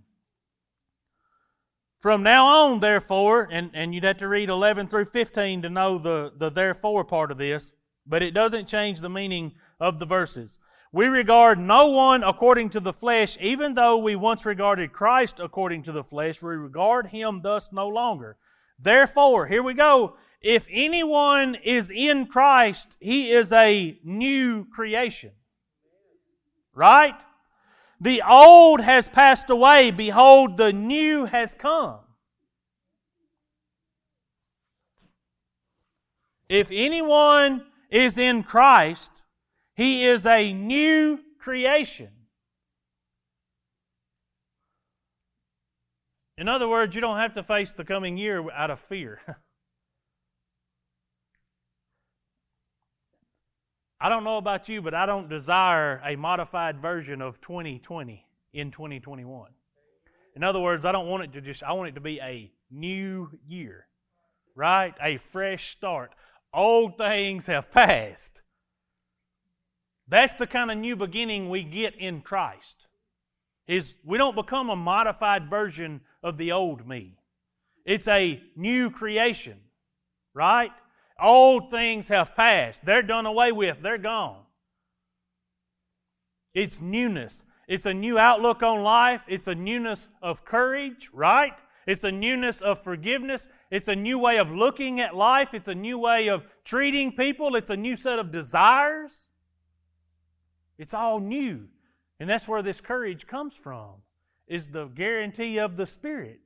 From 1.99 2.23
now 2.23 2.45
on, 2.45 2.79
therefore, 2.79 3.47
and, 3.51 3.71
and 3.73 3.93
you'd 3.93 4.05
have 4.05 4.17
to 4.17 4.27
read 4.27 4.49
11 4.49 4.87
through 4.87 5.05
15 5.05 5.61
to 5.63 5.69
know 5.69 5.97
the, 5.97 6.31
the 6.35 6.49
therefore 6.49 7.03
part 7.03 7.29
of 7.29 7.37
this, 7.37 7.73
but 8.07 8.23
it 8.23 8.31
doesn't 8.33 8.67
change 8.67 9.01
the 9.01 9.09
meaning 9.09 9.53
of 9.79 9.99
the 9.99 10.05
verses. 10.05 10.59
We 10.91 11.05
regard 11.05 11.59
no 11.59 11.91
one 11.91 12.23
according 12.23 12.71
to 12.71 12.79
the 12.79 12.93
flesh, 12.93 13.37
even 13.39 13.75
though 13.75 13.99
we 13.99 14.15
once 14.15 14.43
regarded 14.45 14.91
Christ 14.91 15.39
according 15.39 15.83
to 15.83 15.91
the 15.91 16.03
flesh, 16.03 16.41
we 16.41 16.55
regard 16.55 17.07
him 17.07 17.41
thus 17.43 17.71
no 17.71 17.87
longer. 17.87 18.37
Therefore, 18.79 19.45
here 19.47 19.61
we 19.61 19.75
go. 19.75 20.15
If 20.41 20.67
anyone 20.71 21.55
is 21.55 21.91
in 21.91 22.25
Christ, 22.25 22.95
he 22.99 23.29
is 23.29 23.51
a 23.51 23.99
new 24.03 24.65
creation. 24.65 25.31
Right? 26.73 27.15
The 28.01 28.23
old 28.27 28.81
has 28.81 29.07
passed 29.07 29.49
away. 29.49 29.91
Behold, 29.91 30.57
the 30.57 30.73
new 30.73 31.25
has 31.25 31.53
come. 31.53 31.99
If 36.47 36.69
anyone 36.71 37.65
is 37.91 38.17
in 38.17 38.41
Christ, 38.41 39.18
he 39.79 40.03
is 40.03 40.25
a 40.25 40.51
new 40.51 41.19
creation. 41.37 42.09
In 46.37 46.49
other 46.49 46.67
words, 46.67 46.93
you 46.93 46.99
don't 46.99 47.15
have 47.15 47.31
to 47.35 47.43
face 47.43 47.71
the 47.71 47.85
coming 47.85 48.17
year 48.17 48.45
out 48.51 48.71
of 48.71 48.81
fear. 48.81 49.21
I 54.01 54.09
don't 54.09 54.25
know 54.25 54.35
about 54.35 54.67
you, 54.67 54.81
but 54.81 54.93
I 54.93 55.05
don't 55.05 55.29
desire 55.29 56.01
a 56.05 56.17
modified 56.17 56.81
version 56.81 57.21
of 57.21 57.39
2020 57.39 58.25
in 58.51 58.71
2021. 58.71 59.51
In 60.35 60.43
other 60.43 60.59
words, 60.59 60.83
I 60.83 60.91
don't 60.91 61.07
want 61.07 61.23
it 61.23 61.31
to 61.31 61.41
just, 61.41 61.63
I 61.63 61.71
want 61.71 61.87
it 61.87 61.95
to 61.95 62.01
be 62.01 62.19
a 62.19 62.51
new 62.69 63.29
year, 63.47 63.87
right? 64.55 64.93
A 65.01 65.19
fresh 65.31 65.71
start. 65.71 66.11
Old 66.53 66.97
things 66.97 67.45
have 67.45 67.71
passed. 67.71 68.41
That's 70.09 70.35
the 70.35 70.47
kind 70.47 70.71
of 70.71 70.77
new 70.77 70.95
beginning 70.95 71.49
we 71.49 71.63
get 71.63 71.95
in 71.95 72.21
Christ. 72.21 72.87
Is 73.67 73.93
we 74.03 74.17
don't 74.17 74.35
become 74.35 74.69
a 74.69 74.75
modified 74.75 75.49
version 75.49 76.01
of 76.23 76.37
the 76.37 76.51
old 76.51 76.87
me. 76.87 77.17
It's 77.85 78.07
a 78.07 78.41
new 78.55 78.89
creation, 78.89 79.59
right? 80.33 80.71
Old 81.21 81.69
things 81.69 82.07
have 82.07 82.35
passed. 82.35 82.85
They're 82.85 83.03
done 83.03 83.27
away 83.27 83.51
with. 83.51 83.81
They're 83.81 83.99
gone. 83.99 84.41
It's 86.53 86.81
newness. 86.81 87.43
It's 87.67 87.85
a 87.85 87.93
new 87.93 88.17
outlook 88.17 88.63
on 88.63 88.83
life. 88.83 89.23
It's 89.27 89.47
a 89.47 89.53
newness 89.53 90.09
of 90.23 90.43
courage, 90.43 91.11
right? 91.13 91.53
It's 91.85 92.03
a 92.03 92.11
newness 92.11 92.61
of 92.61 92.83
forgiveness. 92.83 93.47
It's 93.69 93.87
a 93.87 93.95
new 93.95 94.17
way 94.17 94.37
of 94.37 94.51
looking 94.51 94.99
at 94.99 95.15
life. 95.15 95.53
It's 95.53 95.67
a 95.67 95.75
new 95.75 95.99
way 95.99 96.27
of 96.27 96.45
treating 96.63 97.11
people. 97.15 97.55
It's 97.55 97.69
a 97.69 97.77
new 97.77 97.95
set 97.95 98.17
of 98.17 98.31
desires. 98.31 99.28
It's 100.79 100.93
all 100.93 101.19
new. 101.19 101.67
And 102.19 102.29
that's 102.29 102.47
where 102.47 102.63
this 102.63 102.81
courage 102.81 103.27
comes 103.27 103.55
from, 103.55 104.01
is 104.47 104.67
the 104.67 104.85
guarantee 104.87 105.59
of 105.59 105.77
the 105.77 105.85
Spirit. 105.85 106.39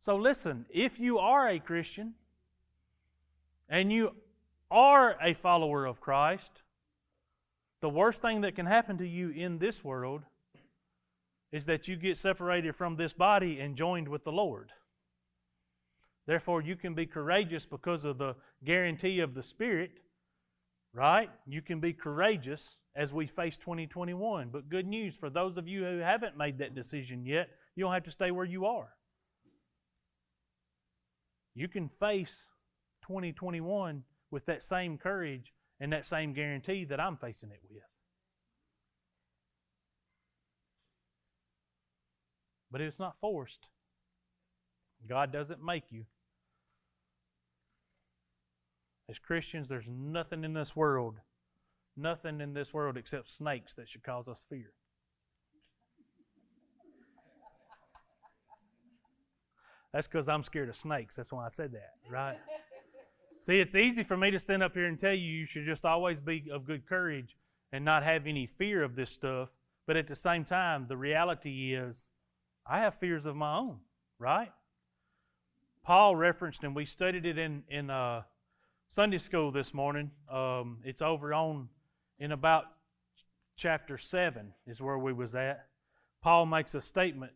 So 0.00 0.16
listen, 0.16 0.66
if 0.72 0.98
you 0.98 1.18
are 1.18 1.48
a 1.48 1.58
Christian 1.58 2.14
and 3.68 3.92
you 3.92 4.14
are 4.70 5.16
a 5.20 5.34
follower 5.34 5.84
of 5.84 6.00
Christ, 6.00 6.62
the 7.80 7.88
worst 7.88 8.22
thing 8.22 8.40
that 8.40 8.54
can 8.54 8.66
happen 8.66 8.98
to 8.98 9.06
you 9.06 9.30
in 9.30 9.58
this 9.58 9.84
world 9.84 10.22
is 11.52 11.66
that 11.66 11.88
you 11.88 11.96
get 11.96 12.18
separated 12.18 12.74
from 12.74 12.96
this 12.96 13.12
body 13.12 13.60
and 13.60 13.76
joined 13.76 14.08
with 14.08 14.24
the 14.24 14.32
Lord. 14.32 14.70
Therefore, 16.26 16.60
you 16.62 16.76
can 16.76 16.94
be 16.94 17.06
courageous 17.06 17.66
because 17.66 18.04
of 18.04 18.18
the 18.18 18.34
guarantee 18.64 19.20
of 19.20 19.34
the 19.34 19.42
Spirit 19.42 19.98
right? 20.96 21.28
You 21.46 21.60
can 21.60 21.78
be 21.78 21.92
courageous 21.92 22.78
as 22.96 23.12
we 23.12 23.26
face 23.26 23.58
2021. 23.58 24.48
But 24.50 24.70
good 24.70 24.86
news 24.86 25.14
for 25.14 25.28
those 25.28 25.58
of 25.58 25.68
you 25.68 25.84
who 25.84 25.98
haven't 25.98 26.38
made 26.38 26.58
that 26.58 26.74
decision 26.74 27.26
yet, 27.26 27.50
you 27.76 27.84
don't 27.84 27.92
have 27.92 28.04
to 28.04 28.10
stay 28.10 28.30
where 28.30 28.46
you 28.46 28.64
are. 28.64 28.88
You 31.54 31.68
can 31.68 31.90
face 32.00 32.48
2021 33.02 34.04
with 34.30 34.46
that 34.46 34.62
same 34.62 34.96
courage 34.96 35.52
and 35.78 35.92
that 35.92 36.06
same 36.06 36.32
guarantee 36.32 36.86
that 36.86 36.98
I'm 36.98 37.18
facing 37.18 37.50
it 37.50 37.60
with. 37.70 37.82
But 42.70 42.80
it's 42.80 42.98
not 42.98 43.16
forced. 43.20 43.68
God 45.06 45.30
doesn't 45.30 45.62
make 45.62 45.84
you. 45.90 46.06
As 49.08 49.18
Christians, 49.18 49.68
there's 49.68 49.88
nothing 49.88 50.42
in 50.42 50.52
this 50.52 50.74
world, 50.74 51.20
nothing 51.96 52.40
in 52.40 52.54
this 52.54 52.74
world 52.74 52.96
except 52.96 53.28
snakes 53.28 53.74
that 53.74 53.88
should 53.88 54.02
cause 54.02 54.26
us 54.26 54.44
fear. 54.48 54.72
That's 59.92 60.08
because 60.08 60.28
I'm 60.28 60.42
scared 60.44 60.68
of 60.68 60.76
snakes. 60.76 61.16
That's 61.16 61.32
why 61.32 61.46
I 61.46 61.48
said 61.48 61.72
that, 61.72 61.94
right? 62.10 62.36
See, 63.40 63.60
it's 63.60 63.74
easy 63.74 64.02
for 64.02 64.16
me 64.16 64.30
to 64.30 64.38
stand 64.38 64.62
up 64.62 64.74
here 64.74 64.86
and 64.86 64.98
tell 64.98 65.14
you 65.14 65.30
you 65.30 65.46
should 65.46 65.64
just 65.64 65.84
always 65.84 66.20
be 66.20 66.50
of 66.52 66.66
good 66.66 66.86
courage 66.86 67.36
and 67.72 67.84
not 67.84 68.02
have 68.02 68.26
any 68.26 68.46
fear 68.46 68.82
of 68.82 68.96
this 68.96 69.10
stuff. 69.10 69.50
But 69.86 69.96
at 69.96 70.08
the 70.08 70.16
same 70.16 70.44
time, 70.44 70.86
the 70.88 70.96
reality 70.96 71.72
is 71.74 72.08
I 72.66 72.80
have 72.80 72.96
fears 72.96 73.24
of 73.24 73.36
my 73.36 73.56
own, 73.56 73.78
right? 74.18 74.52
Paul 75.84 76.16
referenced, 76.16 76.64
and 76.64 76.74
we 76.74 76.84
studied 76.84 77.24
it 77.24 77.38
in, 77.38 77.62
in 77.68 77.88
uh, 77.88 78.22
Sunday 78.88 79.18
school 79.18 79.50
this 79.50 79.74
morning. 79.74 80.10
Um, 80.30 80.78
it's 80.84 81.02
over 81.02 81.34
on 81.34 81.68
in 82.18 82.32
about 82.32 82.64
chapter 83.56 83.98
7 83.98 84.52
is 84.66 84.80
where 84.80 84.98
we 84.98 85.12
was 85.12 85.34
at. 85.34 85.66
Paul 86.22 86.46
makes 86.46 86.74
a 86.74 86.80
statement 86.80 87.32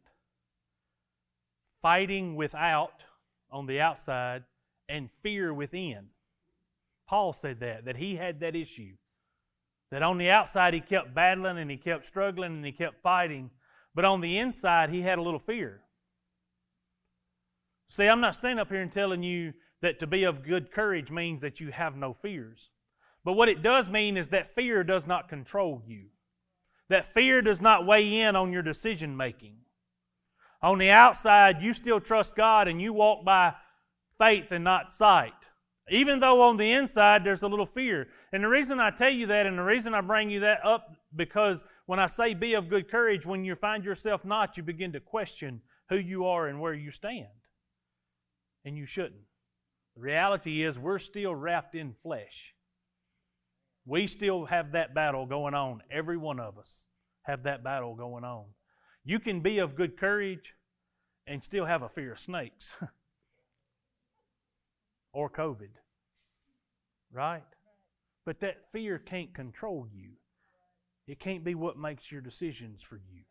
fighting 1.82 2.36
without 2.36 3.02
on 3.50 3.66
the 3.66 3.80
outside 3.80 4.44
and 4.88 5.10
fear 5.22 5.52
within. 5.52 6.08
Paul 7.06 7.32
said 7.32 7.60
that, 7.60 7.84
that 7.84 7.96
he 7.96 8.16
had 8.16 8.40
that 8.40 8.54
issue. 8.54 8.94
That 9.90 10.02
on 10.02 10.18
the 10.18 10.30
outside 10.30 10.72
he 10.72 10.80
kept 10.80 11.14
battling 11.14 11.58
and 11.58 11.70
he 11.70 11.76
kept 11.76 12.06
struggling 12.06 12.52
and 12.52 12.64
he 12.64 12.72
kept 12.72 13.02
fighting, 13.02 13.50
but 13.94 14.04
on 14.04 14.20
the 14.20 14.38
inside 14.38 14.90
he 14.90 15.02
had 15.02 15.18
a 15.18 15.22
little 15.22 15.40
fear. 15.40 15.80
See, 17.88 18.06
I'm 18.06 18.20
not 18.20 18.36
standing 18.36 18.60
up 18.60 18.70
here 18.70 18.80
and 18.80 18.92
telling 18.92 19.24
you 19.24 19.52
that 19.82 19.98
to 19.98 20.06
be 20.06 20.24
of 20.24 20.42
good 20.42 20.70
courage 20.70 21.10
means 21.10 21.42
that 21.42 21.60
you 21.60 21.72
have 21.72 21.96
no 21.96 22.12
fears. 22.12 22.70
But 23.24 23.34
what 23.34 23.48
it 23.48 23.62
does 23.62 23.88
mean 23.88 24.16
is 24.16 24.28
that 24.28 24.54
fear 24.54 24.84
does 24.84 25.06
not 25.06 25.28
control 25.28 25.82
you. 25.86 26.06
That 26.88 27.04
fear 27.04 27.42
does 27.42 27.60
not 27.60 27.86
weigh 27.86 28.20
in 28.20 28.36
on 28.36 28.52
your 28.52 28.62
decision 28.62 29.16
making. 29.16 29.56
On 30.62 30.78
the 30.78 30.90
outside, 30.90 31.62
you 31.62 31.72
still 31.72 32.00
trust 32.00 32.36
God 32.36 32.68
and 32.68 32.80
you 32.80 32.92
walk 32.92 33.24
by 33.24 33.54
faith 34.18 34.50
and 34.50 34.64
not 34.64 34.92
sight. 34.92 35.32
Even 35.90 36.20
though 36.20 36.42
on 36.42 36.56
the 36.56 36.72
inside 36.72 37.24
there's 37.24 37.42
a 37.42 37.48
little 37.48 37.66
fear. 37.66 38.08
And 38.32 38.44
the 38.44 38.48
reason 38.48 38.78
I 38.78 38.90
tell 38.90 39.10
you 39.10 39.26
that 39.26 39.46
and 39.46 39.58
the 39.58 39.62
reason 39.62 39.94
I 39.94 40.00
bring 40.00 40.30
you 40.30 40.40
that 40.40 40.64
up 40.64 40.94
because 41.14 41.64
when 41.86 41.98
I 41.98 42.06
say 42.06 42.34
be 42.34 42.54
of 42.54 42.68
good 42.68 42.90
courage, 42.90 43.26
when 43.26 43.44
you 43.44 43.54
find 43.54 43.84
yourself 43.84 44.24
not, 44.24 44.56
you 44.56 44.62
begin 44.62 44.92
to 44.92 45.00
question 45.00 45.62
who 45.88 45.96
you 45.96 46.26
are 46.26 46.46
and 46.46 46.60
where 46.60 46.74
you 46.74 46.90
stand. 46.90 47.26
And 48.64 48.76
you 48.76 48.86
shouldn't. 48.86 49.22
Reality 50.00 50.62
is 50.62 50.78
we're 50.78 50.98
still 50.98 51.34
wrapped 51.34 51.74
in 51.74 51.92
flesh. 51.92 52.54
We 53.84 54.06
still 54.06 54.46
have 54.46 54.72
that 54.72 54.94
battle 54.94 55.26
going 55.26 55.52
on. 55.52 55.82
Every 55.90 56.16
one 56.16 56.40
of 56.40 56.56
us 56.56 56.86
have 57.24 57.42
that 57.42 57.62
battle 57.62 57.94
going 57.94 58.24
on. 58.24 58.46
You 59.04 59.20
can 59.20 59.40
be 59.40 59.58
of 59.58 59.74
good 59.74 59.98
courage 59.98 60.54
and 61.26 61.44
still 61.44 61.66
have 61.66 61.82
a 61.82 61.88
fear 61.90 62.12
of 62.12 62.18
snakes 62.18 62.78
or 65.12 65.28
COVID. 65.28 65.76
Right? 67.12 67.44
But 68.24 68.40
that 68.40 68.72
fear 68.72 68.98
can't 68.98 69.34
control 69.34 69.86
you. 69.92 70.12
It 71.06 71.20
can't 71.20 71.44
be 71.44 71.54
what 71.54 71.76
makes 71.76 72.10
your 72.10 72.22
decisions 72.22 72.82
for 72.82 72.96
you. 72.96 73.24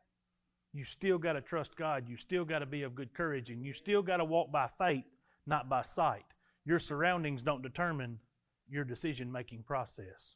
You 0.72 0.84
still 0.84 1.18
got 1.18 1.34
to 1.34 1.42
trust 1.42 1.76
God. 1.76 2.08
You 2.08 2.16
still 2.16 2.46
got 2.46 2.60
to 2.60 2.68
be 2.68 2.84
of 2.84 2.94
good 2.94 3.16
courage. 3.16 3.50
And 3.50 3.66
you 3.66 3.74
still 3.74 4.04
got 4.04 4.18
to 4.18 4.26
walk 4.26 4.52
by 4.52 4.70
faith, 4.78 5.06
not 5.48 5.68
by 5.68 5.82
sight. 5.82 6.26
Your 6.66 6.80
surroundings 6.80 7.44
don't 7.44 7.62
determine 7.62 8.20
your 8.70 8.84
decision 8.84 9.32
making 9.32 9.64
process. 9.64 10.36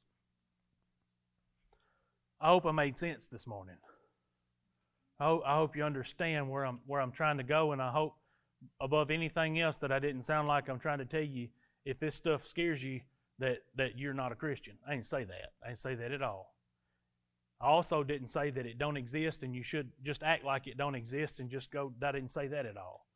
I 2.41 2.47
hope 2.47 2.65
I 2.65 2.71
made 2.71 2.97
sense 2.97 3.27
this 3.27 3.47
morning. 3.47 3.77
I 5.19 5.25
hope, 5.25 5.43
I 5.45 5.55
hope 5.55 5.75
you 5.75 5.83
understand 5.83 6.49
where 6.49 6.65
I'm, 6.65 6.79
where 6.85 6.99
I'm 6.99 7.11
trying 7.11 7.37
to 7.37 7.43
go, 7.43 7.71
and 7.71 7.81
I 7.81 7.91
hope 7.91 8.15
above 8.81 9.11
anything 9.11 9.59
else 9.59 9.77
that 9.77 9.91
I 9.91 9.99
didn't 9.99 10.23
sound 10.23 10.47
like 10.47 10.67
I'm 10.67 10.79
trying 10.79 10.99
to 10.99 11.05
tell 11.05 11.23
you 11.23 11.49
if 11.85 11.99
this 11.99 12.15
stuff 12.15 12.47
scares 12.47 12.83
you 12.83 13.01
that, 13.39 13.59
that 13.75 13.97
you're 13.97 14.13
not 14.13 14.31
a 14.31 14.35
Christian. 14.35 14.73
I 14.87 14.91
didn't 14.91 15.05
say 15.05 15.23
that. 15.23 15.53
I 15.63 15.69
didn't 15.69 15.79
say 15.79 15.95
that 15.95 16.11
at 16.11 16.21
all. 16.21 16.53
I 17.61 17.67
also 17.67 18.03
didn't 18.03 18.27
say 18.27 18.49
that 18.49 18.65
it 18.65 18.77
don't 18.77 18.97
exist 18.97 19.43
and 19.43 19.55
you 19.55 19.63
should 19.63 19.91
just 20.03 20.23
act 20.23 20.43
like 20.43 20.67
it 20.67 20.77
don't 20.77 20.95
exist 20.95 21.39
and 21.39 21.49
just 21.49 21.71
go, 21.71 21.93
I 22.01 22.11
didn't 22.11 22.31
say 22.31 22.47
that 22.47 22.65
at 22.65 22.77
all. 22.77 23.07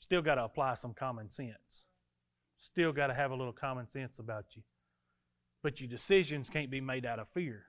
Still 0.00 0.22
got 0.22 0.36
to 0.36 0.44
apply 0.44 0.74
some 0.74 0.94
common 0.94 1.30
sense. 1.30 1.84
Still 2.62 2.92
got 2.92 3.08
to 3.08 3.14
have 3.14 3.32
a 3.32 3.34
little 3.34 3.52
common 3.52 3.90
sense 3.90 4.20
about 4.20 4.46
you. 4.54 4.62
But 5.64 5.80
your 5.80 5.90
decisions 5.90 6.48
can't 6.48 6.70
be 6.70 6.80
made 6.80 7.04
out 7.04 7.18
of 7.18 7.28
fear. 7.28 7.66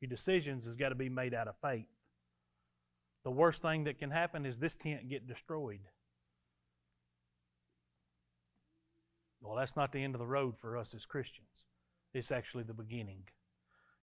Your 0.00 0.08
decisions 0.08 0.66
has 0.66 0.76
got 0.76 0.90
to 0.90 0.94
be 0.94 1.08
made 1.08 1.34
out 1.34 1.48
of 1.48 1.56
faith. 1.60 1.88
The 3.24 3.32
worst 3.32 3.60
thing 3.60 3.84
that 3.84 3.98
can 3.98 4.12
happen 4.12 4.46
is 4.46 4.58
this 4.58 4.76
tent 4.76 5.08
get 5.08 5.26
destroyed. 5.26 5.80
Well, 9.40 9.56
that's 9.56 9.76
not 9.76 9.92
the 9.92 10.02
end 10.02 10.14
of 10.14 10.20
the 10.20 10.26
road 10.26 10.56
for 10.56 10.76
us 10.76 10.94
as 10.94 11.06
Christians. 11.06 11.66
It's 12.14 12.30
actually 12.30 12.62
the 12.62 12.72
beginning. 12.72 13.24